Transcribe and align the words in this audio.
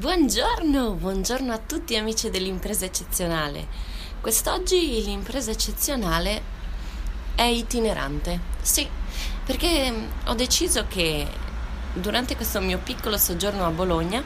Buongiorno, 0.00 0.92
buongiorno 0.92 1.52
a 1.52 1.58
tutti 1.58 1.94
amici 1.94 2.30
dell'impresa 2.30 2.86
eccezionale. 2.86 3.66
Quest'oggi 4.22 5.04
l'impresa 5.04 5.50
eccezionale 5.50 6.40
è 7.34 7.42
itinerante. 7.42 8.40
Sì, 8.62 8.88
perché 9.44 9.92
ho 10.24 10.32
deciso 10.32 10.86
che 10.88 11.28
durante 11.92 12.34
questo 12.34 12.62
mio 12.62 12.78
piccolo 12.78 13.18
soggiorno 13.18 13.66
a 13.66 13.70
Bologna 13.70 14.24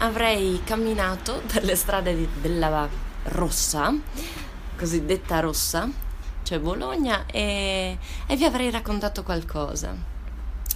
avrei 0.00 0.60
camminato 0.64 1.40
per 1.50 1.64
le 1.64 1.76
strade 1.76 2.14
di, 2.14 2.28
della 2.38 2.86
Rossa, 3.22 3.94
cosiddetta 4.76 5.40
Rossa, 5.40 5.88
cioè 6.42 6.58
Bologna, 6.58 7.24
e, 7.24 7.96
e 8.26 8.36
vi 8.36 8.44
avrei 8.44 8.70
raccontato 8.70 9.22
qualcosa. 9.22 9.96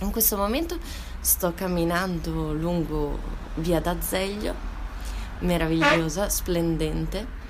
In 0.00 0.10
questo 0.10 0.38
momento 0.38 0.78
sto 1.20 1.52
camminando 1.52 2.54
lungo 2.54 3.43
via 3.56 3.80
d'Azeglio, 3.80 4.54
meravigliosa, 5.40 6.28
splendente 6.28 7.42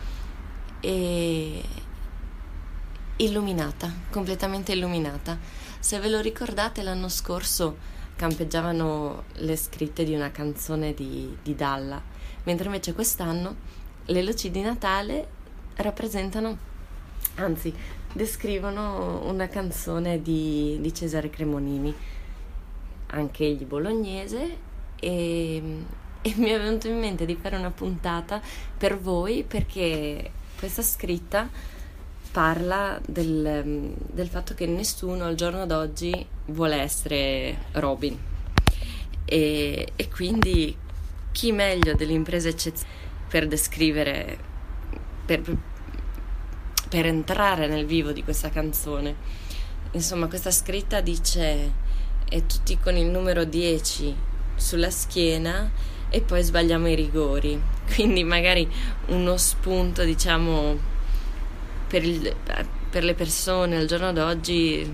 e 0.81 1.63
illuminata, 3.17 3.93
completamente 4.11 4.73
illuminata. 4.73 5.39
Se 5.79 5.99
ve 5.99 6.09
lo 6.09 6.21
ricordate, 6.21 6.83
l'anno 6.83 7.09
scorso 7.09 7.77
campeggiavano 8.17 9.25
le 9.35 9.57
scritte 9.57 10.05
di 10.05 10.15
una 10.15 10.31
canzone 10.31 10.95
di, 10.95 11.37
di 11.43 11.55
Dalla, 11.55 12.01
mentre 12.45 12.67
invece 12.67 12.93
quest'anno 12.93 13.57
le 14.07 14.23
luci 14.23 14.51
di 14.51 14.61
Natale 14.61 15.29
rappresentano, 15.77 16.57
anzi, 17.37 17.75
descrivono 18.13 19.29
una 19.29 19.49
canzone 19.49 20.23
di, 20.23 20.79
di 20.81 20.95
Cesare 20.95 21.31
Cremonini 21.31 21.95
anche 23.09 23.45
egli 23.45 23.65
bolognese 23.65 24.57
e, 24.97 25.63
e 26.27 26.33
mi 26.37 26.49
è 26.49 26.59
venuto 26.59 26.89
in 26.89 26.99
mente 26.99 27.27
di 27.27 27.37
fare 27.39 27.57
una 27.57 27.71
puntata 27.71 28.41
per 28.79 28.99
voi 28.99 29.45
perché 29.47 30.31
questa 30.59 30.81
scritta 30.81 31.51
parla 32.33 32.99
del, 33.07 33.93
del, 33.95 34.29
fatto 34.29 34.55
che 34.55 34.65
nessuno 34.65 35.27
al 35.27 35.35
giorno 35.35 35.67
d'oggi 35.67 36.27
vuole 36.47 36.77
essere 36.77 37.67
Robin. 37.73 38.19
E, 39.27 39.93
e 39.95 40.09
quindi 40.09 40.75
chi 41.31 41.53
meglio 41.53 41.95
dell'impresa 41.95 42.49
eccezionale 42.49 43.03
per 43.29 43.47
descrivere 43.47 44.39
per, 45.27 45.43
per 46.89 47.05
entrare 47.05 47.67
nel 47.67 47.85
vivo 47.85 48.13
di 48.13 48.25
questa 48.25 48.49
canzone? 48.49 49.15
Insomma 49.91 50.27
questa 50.27 50.51
scritta 50.51 51.03
dice 51.03 51.73
e 52.27 52.47
tutti 52.47 52.79
con 52.79 52.97
il 52.97 53.09
numero 53.09 53.45
10 53.45 54.17
sulla 54.57 54.91
schiena 54.91 55.71
e 56.15 56.21
poi 56.21 56.45
sbagliamo 56.45 56.87
i 56.87 56.95
rigori. 56.95 57.61
Quindi 57.93 58.23
magari 58.23 58.69
uno 59.07 59.37
spunto, 59.37 60.05
diciamo, 60.05 60.79
per, 61.89 62.05
il, 62.05 62.35
per 62.89 63.03
le 63.03 63.15
persone 63.15 63.77
al 63.77 63.87
giorno 63.87 64.13
d'oggi 64.13 64.93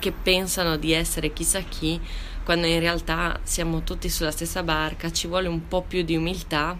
che 0.00 0.12
pensano 0.12 0.76
di 0.76 0.92
essere 0.92 1.32
chissà 1.32 1.60
chi, 1.60 2.00
quando 2.42 2.66
in 2.66 2.80
realtà 2.80 3.38
siamo 3.44 3.84
tutti 3.84 4.08
sulla 4.08 4.32
stessa 4.32 4.64
barca, 4.64 5.12
ci 5.12 5.28
vuole 5.28 5.46
un 5.46 5.68
po' 5.68 5.82
più 5.82 6.02
di 6.02 6.16
umiltà 6.16 6.76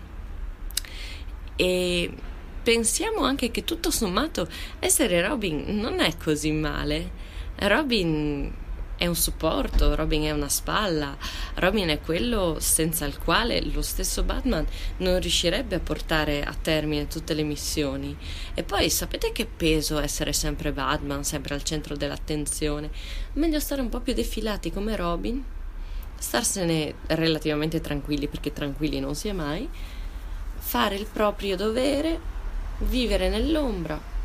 e 1.54 2.10
pensiamo 2.62 3.22
anche 3.22 3.50
che 3.52 3.64
tutto 3.64 3.90
sommato 3.90 4.48
essere 4.80 5.26
Robin 5.26 5.64
non 5.78 6.00
è 6.00 6.16
così 6.16 6.50
male. 6.50 7.10
Robin 7.60 8.52
è 8.98 9.06
un 9.06 9.14
supporto, 9.14 9.94
Robin 9.94 10.24
è 10.24 10.32
una 10.32 10.48
spalla, 10.48 11.16
Robin 11.54 11.88
è 11.88 12.00
quello 12.00 12.56
senza 12.58 13.06
il 13.06 13.16
quale 13.16 13.62
lo 13.62 13.80
stesso 13.80 14.24
Batman 14.24 14.66
non 14.98 15.20
riuscirebbe 15.20 15.76
a 15.76 15.80
portare 15.80 16.42
a 16.42 16.52
termine 16.60 17.06
tutte 17.06 17.32
le 17.32 17.44
missioni. 17.44 18.14
E 18.54 18.64
poi 18.64 18.90
sapete 18.90 19.30
che 19.30 19.46
peso 19.46 20.00
essere 20.00 20.32
sempre 20.32 20.72
Batman, 20.72 21.22
sempre 21.22 21.54
al 21.54 21.62
centro 21.62 21.96
dell'attenzione? 21.96 22.90
Meglio 23.34 23.60
stare 23.60 23.80
un 23.80 23.88
po' 23.88 24.00
più 24.00 24.14
defilati 24.14 24.72
come 24.72 24.96
Robin, 24.96 25.44
starsene 26.18 26.94
relativamente 27.06 27.80
tranquilli 27.80 28.26
perché 28.26 28.52
tranquilli 28.52 28.98
non 28.98 29.14
si 29.14 29.28
è 29.28 29.32
mai, 29.32 29.68
fare 30.56 30.96
il 30.96 31.06
proprio 31.06 31.54
dovere, 31.54 32.18
vivere 32.78 33.28
nell'ombra. 33.28 34.16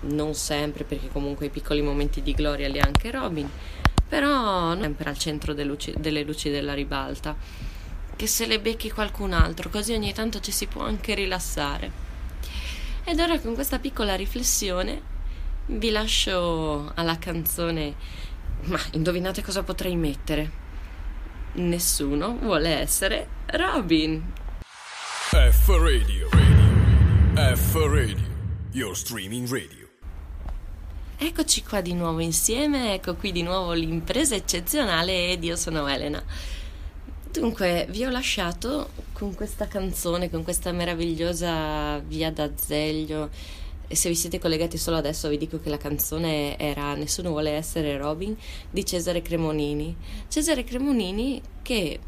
Non 0.00 0.34
sempre, 0.34 0.84
perché 0.84 1.08
comunque 1.08 1.46
i 1.46 1.50
piccoli 1.50 1.82
momenti 1.82 2.22
di 2.22 2.32
gloria 2.32 2.68
li 2.68 2.78
ha 2.78 2.86
anche 2.86 3.10
Robin, 3.10 3.50
però 4.08 4.74
non 4.74 4.80
sempre 4.80 5.10
al 5.10 5.18
centro 5.18 5.52
delle 5.52 5.68
luci, 5.68 5.92
delle 5.96 6.22
luci 6.22 6.50
della 6.50 6.74
ribalta, 6.74 7.36
che 8.16 8.26
se 8.26 8.46
le 8.46 8.60
becchi 8.60 8.90
qualcun 8.90 9.32
altro, 9.32 9.68
così 9.68 9.92
ogni 9.92 10.12
tanto 10.12 10.40
ci 10.40 10.50
si 10.50 10.66
può 10.66 10.82
anche 10.82 11.14
rilassare. 11.14 12.06
Ed 13.04 13.20
ora 13.20 13.38
con 13.38 13.54
questa 13.54 13.78
piccola 13.78 14.16
riflessione 14.16 15.16
vi 15.66 15.90
lascio 15.90 16.90
alla 16.94 17.18
canzone, 17.18 17.94
ma 18.64 18.80
indovinate 18.92 19.42
cosa 19.42 19.62
potrei 19.62 19.96
mettere? 19.96 20.66
Nessuno 21.54 22.36
vuole 22.40 22.70
essere 22.70 23.28
Robin. 23.46 24.32
F 25.30 25.68
Radio, 25.68 26.28
radio. 26.30 27.56
F 27.56 27.74
Radio, 27.74 28.26
your 28.72 28.96
streaming 28.96 29.46
radio. 29.48 29.87
Eccoci 31.20 31.64
qua 31.64 31.80
di 31.80 31.94
nuovo 31.94 32.20
insieme, 32.20 32.94
ecco 32.94 33.16
qui 33.16 33.32
di 33.32 33.42
nuovo 33.42 33.72
l'impresa 33.72 34.36
eccezionale 34.36 35.32
ed 35.32 35.42
io 35.42 35.56
sono 35.56 35.88
Elena. 35.88 36.22
Dunque, 37.32 37.88
vi 37.90 38.04
ho 38.04 38.08
lasciato 38.08 38.90
con 39.14 39.34
questa 39.34 39.66
canzone, 39.66 40.30
con 40.30 40.44
questa 40.44 40.70
meravigliosa 40.70 41.98
Via 41.98 42.30
d'Azeglio. 42.30 43.30
E 43.88 43.96
se 43.96 44.08
vi 44.08 44.14
siete 44.14 44.38
collegati 44.38 44.78
solo 44.78 44.96
adesso 44.96 45.28
vi 45.28 45.38
dico 45.38 45.58
che 45.58 45.70
la 45.70 45.76
canzone 45.76 46.56
era 46.56 46.94
Nessuno 46.94 47.30
vuole 47.30 47.50
essere 47.50 47.96
Robin 47.96 48.36
di 48.70 48.86
Cesare 48.86 49.20
Cremonini. 49.20 49.96
Cesare 50.28 50.62
Cremonini 50.62 51.42
che, 51.62 51.98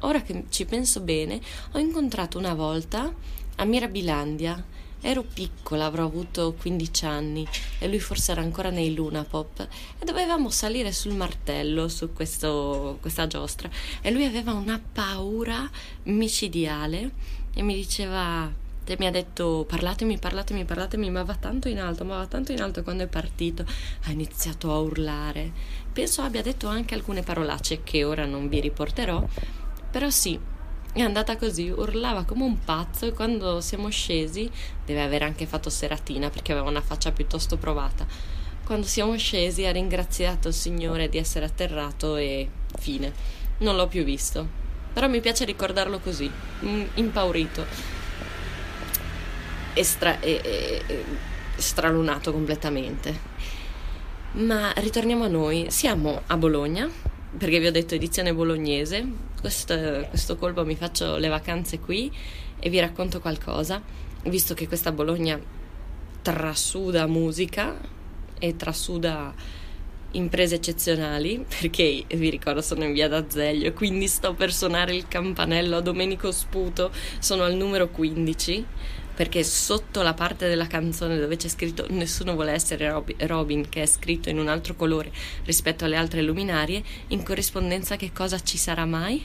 ora 0.00 0.20
che 0.20 0.44
ci 0.50 0.66
penso 0.66 1.00
bene, 1.00 1.40
ho 1.72 1.78
incontrato 1.78 2.36
una 2.36 2.52
volta 2.52 3.10
a 3.56 3.64
Mirabilandia 3.64 4.62
Ero 5.08 5.22
piccola, 5.22 5.84
avrò 5.84 6.04
avuto 6.04 6.56
15 6.60 7.04
anni 7.04 7.46
e 7.78 7.86
lui 7.86 8.00
forse 8.00 8.32
era 8.32 8.40
ancora 8.40 8.70
nei 8.70 8.92
Luna 8.92 9.22
Pop 9.22 9.60
e 9.60 10.04
dovevamo 10.04 10.50
salire 10.50 10.90
sul 10.90 11.14
martello 11.14 11.86
su 11.86 12.12
questo, 12.12 12.98
questa 13.00 13.28
giostra 13.28 13.70
e 14.00 14.10
lui 14.10 14.24
aveva 14.24 14.52
una 14.52 14.82
paura 14.92 15.70
micidiale 16.02 17.12
e 17.54 17.62
mi 17.62 17.76
diceva 17.76 18.52
mi 18.98 19.06
ha 19.06 19.10
detto 19.12 19.64
parlatemi, 19.68 20.18
parlatemi, 20.18 20.64
parlatemi, 20.64 21.08
ma 21.10 21.22
va 21.22 21.36
tanto 21.36 21.68
in 21.68 21.78
alto, 21.78 22.04
ma 22.04 22.16
va 22.16 22.26
tanto 22.26 22.50
in 22.50 22.60
alto. 22.60 22.82
Quando 22.82 23.04
è 23.04 23.06
partito 23.06 23.64
ha 24.04 24.10
iniziato 24.10 24.72
a 24.72 24.78
urlare. 24.78 25.52
Penso 25.92 26.22
abbia 26.22 26.42
detto 26.42 26.66
anche 26.66 26.94
alcune 26.94 27.22
parolacce 27.22 27.84
che 27.84 28.02
ora 28.02 28.26
non 28.26 28.48
vi 28.48 28.60
riporterò, 28.60 29.24
però 29.88 30.10
sì, 30.10 30.38
è 30.96 31.02
andata 31.02 31.36
così, 31.36 31.68
urlava 31.68 32.24
come 32.24 32.44
un 32.44 32.58
pazzo 32.58 33.04
e 33.04 33.12
quando 33.12 33.60
siamo 33.60 33.90
scesi, 33.90 34.50
deve 34.84 35.02
aver 35.02 35.24
anche 35.24 35.44
fatto 35.44 35.68
seratina 35.68 36.30
perché 36.30 36.52
aveva 36.52 36.70
una 36.70 36.80
faccia 36.80 37.12
piuttosto 37.12 37.58
provata. 37.58 38.06
Quando 38.64 38.86
siamo 38.86 39.14
scesi 39.18 39.66
ha 39.66 39.72
ringraziato 39.72 40.48
il 40.48 40.54
Signore 40.54 41.10
di 41.10 41.18
essere 41.18 41.44
atterrato 41.44 42.16
e 42.16 42.48
fine. 42.78 43.12
Non 43.58 43.76
l'ho 43.76 43.86
più 43.88 44.04
visto. 44.04 44.64
Però 44.94 45.06
mi 45.06 45.20
piace 45.20 45.44
ricordarlo 45.44 45.98
così, 45.98 46.30
impaurito 46.94 47.66
e, 49.74 49.84
stra- 49.84 50.18
e, 50.20 50.40
e, 50.42 50.82
e 50.86 51.04
stralunato 51.56 52.32
completamente. 52.32 53.34
Ma 54.32 54.72
ritorniamo 54.76 55.24
a 55.24 55.28
noi. 55.28 55.66
Siamo 55.68 56.22
a 56.26 56.36
Bologna 56.38 56.90
perché 57.36 57.60
vi 57.60 57.66
ho 57.66 57.72
detto 57.72 57.94
edizione 57.94 58.32
bolognese, 58.32 59.06
questo, 59.46 60.06
questo 60.08 60.36
colpo 60.36 60.64
mi 60.64 60.74
faccio 60.74 61.18
le 61.18 61.28
vacanze 61.28 61.78
qui 61.78 62.10
e 62.58 62.68
vi 62.68 62.80
racconto 62.80 63.20
qualcosa, 63.20 63.80
visto 64.24 64.54
che 64.54 64.66
questa 64.66 64.90
Bologna 64.90 65.40
trasuda 66.20 67.06
musica 67.06 67.78
e 68.40 68.56
trasuda 68.56 69.32
imprese 70.12 70.56
eccezionali, 70.56 71.44
perché 71.48 72.04
vi 72.08 72.28
ricordo 72.28 72.60
sono 72.60 72.82
in 72.82 72.92
via 72.92 73.06
d'Azeglio, 73.06 73.72
quindi 73.72 74.08
sto 74.08 74.34
per 74.34 74.52
suonare 74.52 74.96
il 74.96 75.06
campanello 75.06 75.76
a 75.76 75.80
Domenico 75.80 76.32
Sputo, 76.32 76.90
sono 77.20 77.44
al 77.44 77.54
numero 77.54 77.88
15 77.88 78.66
perché 79.16 79.42
sotto 79.42 80.02
la 80.02 80.12
parte 80.12 80.46
della 80.46 80.66
canzone 80.66 81.18
dove 81.18 81.36
c'è 81.36 81.48
scritto 81.48 81.86
Nessuno 81.88 82.34
vuole 82.34 82.52
essere 82.52 83.02
Robin, 83.20 83.66
che 83.68 83.82
è 83.82 83.86
scritto 83.86 84.28
in 84.28 84.38
un 84.38 84.46
altro 84.46 84.74
colore 84.74 85.10
rispetto 85.44 85.86
alle 85.86 85.96
altre 85.96 86.20
luminarie, 86.20 86.82
in 87.08 87.22
corrispondenza 87.22 87.96
che 87.96 88.12
cosa 88.12 88.38
ci 88.38 88.58
sarà 88.58 88.84
mai? 88.84 89.24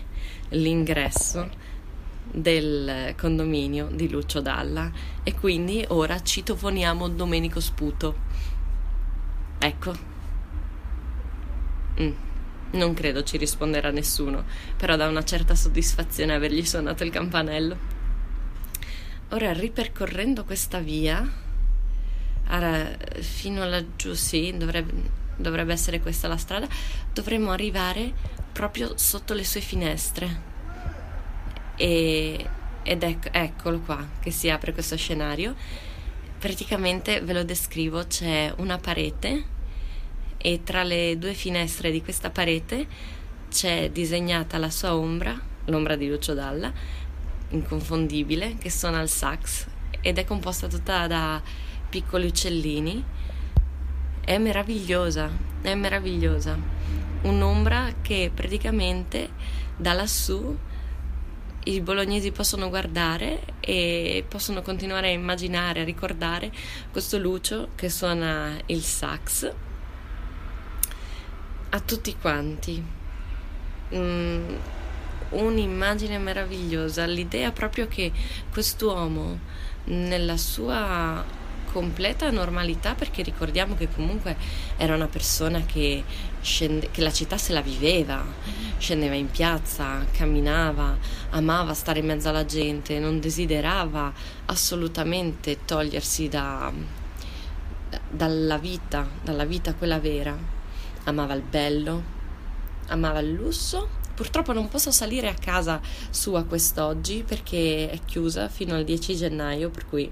L'ingresso 0.49 1.49
del 2.31 3.13
condominio 3.17 3.89
di 3.91 4.09
Lucio 4.09 4.39
Dalla 4.39 4.89
e 5.23 5.35
quindi 5.35 5.83
ora 5.89 6.21
citofoniamo 6.21 7.09
Domenico 7.09 7.59
Sputo. 7.59 8.15
Ecco. 9.59 9.93
Mm. 11.99 12.11
Non 12.71 12.93
credo 12.93 13.23
ci 13.23 13.35
risponderà 13.35 13.91
nessuno, 13.91 14.45
però 14.77 14.95
dà 14.95 15.09
una 15.09 15.25
certa 15.25 15.55
soddisfazione 15.55 16.33
avergli 16.33 16.63
suonato 16.65 17.03
il 17.03 17.11
campanello. 17.11 17.99
Ora, 19.33 19.53
ripercorrendo 19.53 20.43
questa 20.43 20.79
via, 20.79 21.25
fino 23.21 23.65
laggiù, 23.65 24.13
sì, 24.13 24.53
dovrebbe, 24.57 24.91
dovrebbe 25.37 25.71
essere 25.71 26.01
questa 26.01 26.27
la 26.27 26.35
strada, 26.35 26.67
dovremmo 27.13 27.51
arrivare 27.51 28.11
proprio 28.51 28.97
sotto 28.97 29.33
le 29.33 29.45
sue 29.45 29.61
finestre. 29.61 30.49
E, 31.77 32.45
ed 32.83 33.03
ecco, 33.03 33.29
eccolo 33.31 33.79
qua 33.79 34.05
che 34.19 34.31
si 34.31 34.49
apre 34.49 34.73
questo 34.73 34.97
scenario. 34.97 35.55
Praticamente 36.37 37.21
ve 37.21 37.31
lo 37.31 37.45
descrivo, 37.45 38.05
c'è 38.07 38.53
una 38.57 38.79
parete 38.79 39.45
e 40.35 40.61
tra 40.63 40.83
le 40.83 41.17
due 41.17 41.33
finestre 41.35 41.89
di 41.89 42.01
questa 42.01 42.31
parete 42.31 42.85
c'è 43.49 43.91
disegnata 43.91 44.57
la 44.57 44.69
sua 44.69 44.93
ombra, 44.93 45.39
l'ombra 45.65 45.95
di 45.95 46.09
Lucio 46.09 46.33
Dalla, 46.33 46.99
inconfondibile, 47.51 48.57
che 48.57 48.69
suona 48.69 49.01
il 49.01 49.09
sax 49.09 49.67
ed 50.01 50.17
è 50.17 50.25
composta 50.25 50.67
tutta 50.67 51.07
da 51.07 51.41
piccoli 51.89 52.27
uccellini. 52.27 53.03
È 54.23 54.37
meravigliosa, 54.37 55.29
è 55.61 55.73
meravigliosa. 55.75 56.57
Un'ombra 57.23 57.93
che 58.01 58.31
praticamente 58.33 59.29
da 59.77 59.93
lassù 59.93 60.57
i 61.63 61.81
bolognesi 61.81 62.31
possono 62.31 62.69
guardare 62.69 63.43
e 63.59 64.25
possono 64.27 64.61
continuare 64.61 65.09
a 65.09 65.11
immaginare, 65.11 65.81
a 65.81 65.83
ricordare 65.83 66.51
questo 66.91 67.19
Lucio 67.19 67.69
che 67.75 67.89
suona 67.89 68.57
il 68.67 68.81
sax 68.81 69.53
a 71.69 71.79
tutti 71.79 72.15
quanti. 72.19 72.83
Mm, 73.93 74.55
un'immagine 75.31 76.17
meravigliosa, 76.17 77.05
l'idea 77.05 77.51
proprio 77.51 77.87
che 77.87 78.11
quest'uomo 78.51 79.39
nella 79.85 80.37
sua 80.37 81.23
completa 81.71 82.29
normalità, 82.31 82.95
perché 82.95 83.23
ricordiamo 83.23 83.75
che 83.75 83.87
comunque 83.89 84.35
era 84.77 84.95
una 84.95 85.07
persona 85.07 85.63
che, 85.65 86.03
scende, 86.41 86.89
che 86.91 87.01
la 87.01 87.11
città 87.11 87.37
se 87.37 87.53
la 87.53 87.61
viveva, 87.61 88.23
scendeva 88.77 89.15
in 89.15 89.29
piazza, 89.31 90.05
camminava, 90.11 90.97
amava 91.29 91.73
stare 91.73 91.99
in 91.99 92.07
mezzo 92.07 92.29
alla 92.29 92.45
gente, 92.45 92.99
non 92.99 93.19
desiderava 93.19 94.11
assolutamente 94.45 95.59
togliersi 95.63 96.27
da, 96.27 96.71
dalla 98.09 98.57
vita, 98.57 99.07
dalla 99.23 99.45
vita 99.45 99.73
quella 99.73 99.99
vera 99.99 100.59
amava 101.05 101.33
il 101.33 101.41
bello, 101.41 102.03
amava 102.87 103.19
il 103.19 103.31
lusso. 103.31 103.99
Purtroppo 104.13 104.53
non 104.53 104.67
posso 104.67 104.91
salire 104.91 105.27
a 105.27 105.33
casa 105.33 105.81
sua 106.09 106.43
quest'oggi 106.43 107.23
perché 107.25 107.89
è 107.89 107.99
chiusa 108.05 108.47
fino 108.49 108.75
al 108.75 108.83
10 108.83 109.15
gennaio, 109.15 109.69
per 109.69 109.87
cui 109.87 110.09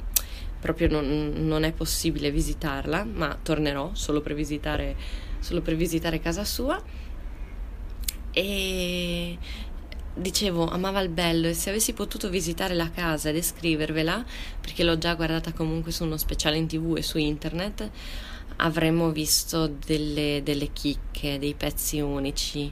proprio 0.60 0.90
non, 0.90 1.34
non 1.36 1.63
è 1.63 1.72
possibile 1.72 2.31
visitarla, 2.31 3.04
ma 3.06 3.38
tornerò 3.42 3.92
solo 3.94 4.22
per 4.22 4.34
visitare, 4.34 4.96
solo 5.40 5.62
per 5.62 5.75
visitare 5.75 6.19
casa 6.19 6.44
sua. 6.44 6.81
E 8.31 9.38
dicevo, 10.13 10.68
amava 10.68 11.00
il 11.02 11.10
bello 11.10 11.48
e 11.48 11.54
se 11.54 11.69
avessi 11.69 11.94
potuto 11.94 12.30
visitare 12.30 12.74
la 12.74 12.90
casa 12.90 13.30
e 13.30 13.34
descrivervela, 13.34 14.24
perché 14.60 14.84
l'ho 14.84 14.98
già 14.98 15.16
guardata 15.16 15.54
comunque 15.54 15.92
su 15.92 16.04
uno 16.04 16.18
speciale 16.18 16.57
in 16.57 16.68
tv 16.68 16.95
e 16.98 17.02
su 17.02 17.18
internet, 17.18 17.90
avremmo 18.57 19.12
visto 19.12 19.68
delle, 19.68 20.42
delle 20.44 20.72
chicche, 20.74 21.40
dei 21.40 21.54
pezzi 21.54 22.00
unici, 22.00 22.72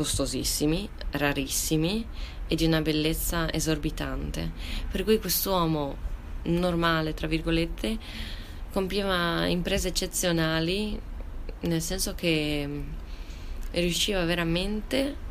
costosissimi, 0.00 0.88
rarissimi 1.10 2.06
e 2.48 2.54
di 2.54 2.64
una 2.64 2.80
bellezza 2.80 3.52
esorbitante. 3.52 4.50
Per 4.90 5.04
cui 5.04 5.18
quest'uomo 5.18 5.94
normale, 6.44 7.12
tra 7.12 7.26
virgolette, 7.26 7.98
compieva 8.72 9.44
imprese 9.44 9.88
eccezionali, 9.88 10.98
nel 11.60 11.82
senso 11.82 12.14
che 12.14 12.82
riusciva 13.72 14.24
veramente 14.24 15.28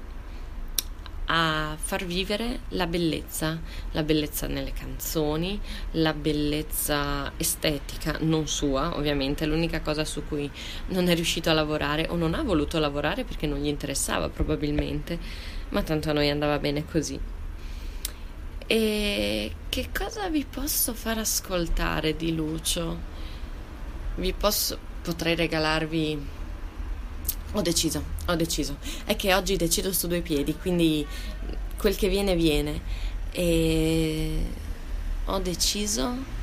a 1.31 1.77
far 1.79 2.05
vivere 2.05 2.61
la 2.69 2.87
bellezza, 2.87 3.59
la 3.91 4.01
bellezza 4.01 4.47
nelle 4.47 4.73
canzoni, 4.73 5.59
la 5.91 6.13
bellezza 6.13 7.31
estetica, 7.37 8.17
non 8.21 8.47
sua 8.47 8.97
ovviamente, 8.97 9.45
l'unica 9.45 9.81
cosa 9.81 10.05
su 10.05 10.25
cui 10.27 10.49
non 10.87 11.07
è 11.07 11.13
riuscito 11.13 11.51
a 11.51 11.53
lavorare 11.53 12.07
o 12.09 12.15
non 12.15 12.33
ha 12.33 12.41
voluto 12.41 12.79
lavorare 12.79 13.25
perché 13.25 13.45
non 13.45 13.59
gli 13.59 13.67
interessava 13.67 14.29
probabilmente, 14.29 15.19
ma 15.69 15.83
tanto 15.83 16.09
a 16.09 16.13
noi 16.13 16.29
andava 16.29 16.57
bene 16.57 16.83
così. 16.85 17.19
E 18.65 19.51
che 19.69 19.89
cosa 19.95 20.29
vi 20.29 20.45
posso 20.45 20.93
far 20.93 21.19
ascoltare 21.19 22.15
di 22.15 22.33
Lucio? 22.33 22.97
Vi 24.15 24.33
posso, 24.33 24.77
potrei 25.03 25.35
regalarvi 25.35 26.37
ho 27.53 27.61
deciso, 27.61 28.03
ho 28.27 28.35
deciso. 28.35 28.77
È 29.05 29.15
che 29.15 29.33
oggi 29.33 29.55
decido 29.55 29.91
su 29.91 30.07
due 30.07 30.21
piedi, 30.21 30.55
quindi 30.55 31.05
quel 31.77 31.95
che 31.95 32.07
viene 32.07 32.35
viene. 32.35 32.81
E 33.31 34.45
ho 35.25 35.39
deciso 35.39 36.37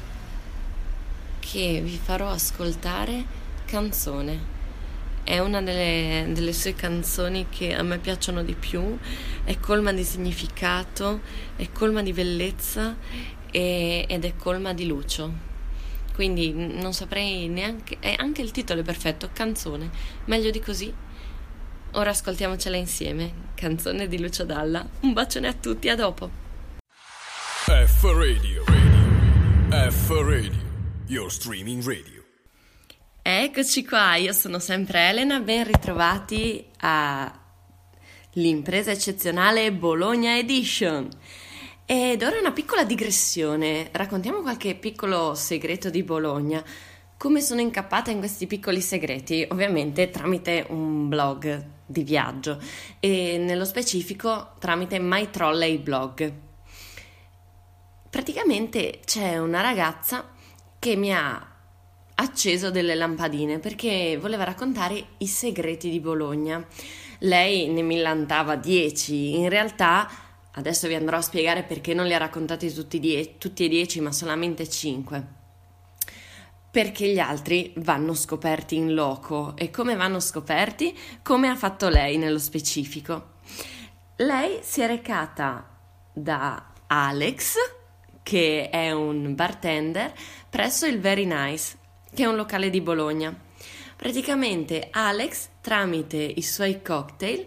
che 1.39 1.81
vi 1.83 1.99
farò 2.03 2.31
ascoltare 2.31 3.25
Canzone. 3.65 4.55
È 5.23 5.39
una 5.41 5.61
delle, 5.61 6.33
delle 6.33 6.53
sue 6.53 6.75
canzoni 6.75 7.47
che 7.51 7.75
a 7.75 7.83
me 7.83 7.99
piacciono 7.99 8.45
di 8.45 8.55
più, 8.55 8.97
è 9.43 9.59
colma 9.59 9.93
di 9.93 10.05
significato, 10.05 11.21
è 11.57 11.69
colma 11.73 12.03
di 12.03 12.13
bellezza 12.13 12.97
e, 13.51 14.05
ed 14.09 14.25
è 14.25 14.37
colma 14.37 14.73
di 14.73 14.87
lucio 14.87 15.46
quindi 16.17 16.51
non 16.51 16.95
saprei 16.95 17.47
neanche. 17.47 17.99
E 18.01 18.15
anche 18.17 18.41
il 18.41 18.51
titolo 18.51 18.81
è 18.81 18.83
perfetto, 18.83 19.29
canzone. 19.35 19.91
Meglio 20.25 20.51
di 20.51 20.61
così. 20.61 20.91
Ora 21.93 22.09
ascoltiamocela 22.09 22.75
insieme. 22.77 23.51
Canzone 23.55 24.09
di 24.09 24.19
Lucio 24.19 24.45
Dalla. 24.45 24.89
Un 25.01 25.13
bacione 25.13 25.47
a 25.49 25.53
tutti, 25.53 25.91
a 25.91 25.95
dopo. 25.95 26.31
F 27.67 28.03
Radio, 28.03 28.65
radio. 28.65 29.91
F 29.91 30.09
Radio, 30.09 30.63
your 31.07 31.31
streaming 31.31 31.85
radio. 31.85 32.25
Eccoci 33.21 33.85
qua, 33.85 34.15
io 34.15 34.33
sono 34.33 34.59
sempre 34.59 35.11
Elena, 35.11 35.41
ben 35.41 35.67
ritrovati 35.67 36.65
all'impresa 38.33 38.91
eccezionale 38.91 39.71
Bologna 39.71 40.39
Edition. 40.39 41.11
Ed 41.89 42.21
ora 42.25 42.41
una 42.41 42.51
piccola 42.51 42.83
digressione, 42.83 43.91
raccontiamo 43.93 44.41
qualche 44.41 44.75
piccolo 44.75 45.37
segreto 45.37 45.89
di 45.89 46.03
Bologna. 46.03 46.61
Come 47.17 47.41
sono 47.41 47.61
incappata 47.61 48.11
in 48.11 48.19
questi 48.19 48.49
piccoli 48.49 48.81
segreti? 48.81 49.47
Ovviamente 49.53 50.11
tramite 50.11 50.67
un 50.71 51.09
blog 51.09 51.65
di 51.87 52.03
viaggio 52.03 52.61
e 52.99 53.39
nello 53.39 53.65
specifico 53.65 54.55
tramite 54.59 54.99
My 54.99 55.31
Trolley 55.31 55.79
Blog. 55.79 56.33
Praticamente 58.11 58.99
c'è 59.05 59.39
una 59.39 59.61
ragazza 59.61 60.29
che 60.81 60.97
mi 60.97 61.15
ha 61.15 61.55
acceso 62.17 62.73
delle 62.73 62.97
lampadine 62.97 63.61
perché 63.61 64.19
voleva 64.21 64.43
raccontare 64.43 65.11
i 65.19 65.27
segreti 65.29 65.89
di 65.89 66.01
Bologna. 66.01 66.67
Lei 67.21 67.69
ne 67.69 67.83
millantava 67.83 68.57
10, 68.57 69.37
in 69.37 69.49
realtà 69.49 70.26
Adesso 70.57 70.89
vi 70.89 70.95
andrò 70.95 71.19
a 71.19 71.23
spiegare 71.23 71.65
perché 71.65 71.93
non 71.93 72.07
li 72.07 72.15
ha 72.15 72.19
raccontati 72.19 72.73
tutti, 72.73 72.99
die- 72.99 73.37
tutti 73.37 73.65
e 73.65 73.69
dieci, 73.69 74.01
ma 74.01 74.11
solamente 74.11 74.67
cinque. 74.69 75.35
Perché 76.71 77.09
gli 77.09 77.19
altri 77.19 77.75
vanno 77.77 78.15
scoperti 78.15 78.75
in 78.75 78.95
loco. 78.95 79.55
E 79.57 79.69
come 79.71 79.97
vanno 79.97 80.19
scoperti? 80.19 80.97
Come 81.23 81.49
ha 81.49 81.57
fatto 81.57 81.89
lei 81.89 82.17
nello 82.17 82.39
specifico. 82.39 83.35
Lei 84.17 84.61
si 84.63 84.81
è 84.81 84.87
recata 84.87 85.79
da 86.11 86.73
Alex, 86.87 87.57
che 88.23 88.71
è 88.71 88.93
un 88.93 89.35
bartender, 89.35 90.15
presso 90.49 90.87
il 90.87 91.01
Very 91.01 91.27
Nice, 91.27 91.77
che 92.15 92.23
è 92.23 92.27
un 92.27 92.37
locale 92.37 92.71
di 92.71 92.81
Bologna. 92.81 93.35
Praticamente 93.95 94.89
Alex, 94.91 95.49
tramite 95.61 96.17
i 96.17 96.43
suoi 96.43 96.81
cocktail, 96.81 97.47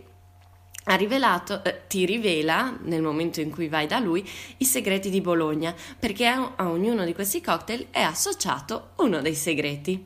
ha 0.89 0.95
rivelato, 0.95 1.63
eh, 1.63 1.81
ti 1.87 2.05
rivela, 2.05 2.75
nel 2.83 3.01
momento 3.01 3.41
in 3.41 3.51
cui 3.51 3.67
vai 3.67 3.85
da 3.85 3.99
lui, 3.99 4.27
i 4.57 4.65
segreti 4.65 5.09
di 5.09 5.21
Bologna, 5.21 5.73
perché 5.97 6.25
a, 6.25 6.53
a 6.55 6.69
ognuno 6.69 7.05
di 7.05 7.13
questi 7.13 7.41
cocktail 7.41 7.87
è 7.91 8.01
associato 8.01 8.89
uno 8.97 9.21
dei 9.21 9.35
segreti. 9.35 10.03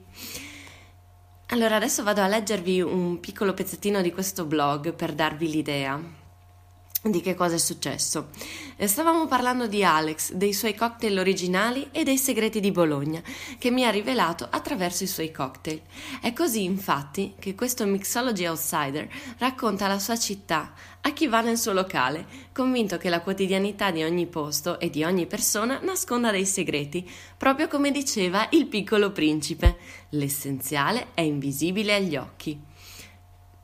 Allora 1.47 1.77
adesso 1.77 2.03
vado 2.03 2.21
a 2.21 2.27
leggervi 2.27 2.81
un 2.81 3.19
piccolo 3.19 3.53
pezzettino 3.53 4.01
di 4.01 4.11
questo 4.11 4.45
blog 4.45 4.93
per 4.93 5.13
darvi 5.13 5.49
l'idea. 5.49 6.23
Di 7.10 7.22
che 7.22 7.36
cosa 7.36 7.55
è 7.55 7.60
successo. 7.60 8.29
Eh, 8.77 8.88
stavamo 8.88 9.27
parlando 9.27 9.67
di 9.67 9.83
Alex, 9.83 10.31
dei 10.31 10.53
suoi 10.53 10.74
cocktail 10.74 11.17
originali 11.17 11.89
e 11.91 12.03
dei 12.03 12.17
segreti 12.17 12.60
di 12.60 12.72
Bologna, 12.72 13.22
che 13.57 13.72
mi 13.72 13.86
ha 13.86 13.89
rivelato 13.89 14.48
attraverso 14.50 15.03
i 15.03 15.07
suoi 15.07 15.31
cocktail. 15.31 15.81
È 16.22 16.31
così, 16.31 16.63
infatti, 16.63 17.36
che 17.38 17.55
questo 17.55 17.86
Mixology 17.86 18.45
Outsider 18.45 19.10
racconta 19.38 19.88
la 19.88 20.00
sua 20.00 20.17
città 20.17 20.74
a 21.01 21.12
chi 21.12 21.27
va 21.27 21.41
nel 21.41 21.57
suo 21.57 21.74
locale, 21.74 22.25
convinto 22.53 22.98
che 22.98 23.10
la 23.10 23.19
quotidianità 23.19 23.91
di 23.91 24.03
ogni 24.03 24.25
posto 24.25 24.79
e 24.79 24.89
di 24.89 25.03
ogni 25.03 25.25
persona 25.25 25.79
nasconda 25.81 26.31
dei 26.31 26.45
segreti, 26.45 27.10
proprio 27.36 27.67
come 27.67 27.91
diceva 27.91 28.48
il 28.51 28.67
piccolo 28.67 29.12
principe. 29.12 29.75
L'essenziale 30.12 31.07
è 31.13 31.22
invisibile 31.22 31.95
agli 31.95 32.15
occhi. 32.15 32.57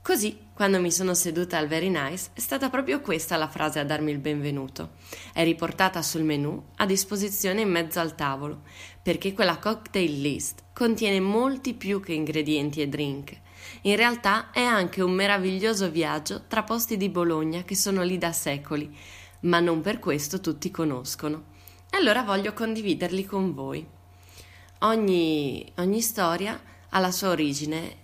Così 0.01 0.47
quando 0.59 0.81
mi 0.81 0.91
sono 0.91 1.13
seduta 1.13 1.57
al 1.57 1.69
Very 1.69 1.87
Nice, 1.87 2.31
è 2.33 2.41
stata 2.41 2.69
proprio 2.69 2.99
questa 2.99 3.37
la 3.37 3.47
frase 3.47 3.79
a 3.79 3.85
darmi 3.85 4.11
il 4.11 4.17
benvenuto. 4.17 4.89
È 5.31 5.41
riportata 5.45 6.01
sul 6.01 6.23
menù 6.23 6.61
a 6.75 6.85
disposizione 6.85 7.61
in 7.61 7.69
mezzo 7.69 8.01
al 8.01 8.13
tavolo, 8.13 8.63
perché 9.01 9.31
quella 9.31 9.57
cocktail 9.57 10.19
list 10.19 10.63
contiene 10.73 11.21
molti 11.21 11.75
più 11.75 12.01
che 12.01 12.11
ingredienti 12.11 12.81
e 12.81 12.89
drink. 12.89 13.39
In 13.83 13.95
realtà 13.95 14.51
è 14.51 14.59
anche 14.59 15.01
un 15.01 15.13
meraviglioso 15.13 15.89
viaggio 15.89 16.43
tra 16.45 16.63
posti 16.63 16.97
di 16.97 17.07
Bologna 17.07 17.63
che 17.63 17.75
sono 17.77 18.03
lì 18.03 18.17
da 18.17 18.33
secoli, 18.33 18.93
ma 19.43 19.61
non 19.61 19.79
per 19.79 19.99
questo 19.99 20.41
tutti 20.41 20.69
conoscono. 20.71 21.43
E 21.89 21.95
allora 21.95 22.23
voglio 22.23 22.51
condividerli 22.51 23.23
con 23.23 23.53
voi. 23.53 23.87
Ogni, 24.79 25.71
ogni 25.77 26.01
storia 26.01 26.61
ha 26.89 26.99
la 26.99 27.11
sua 27.11 27.29
origine 27.29 27.98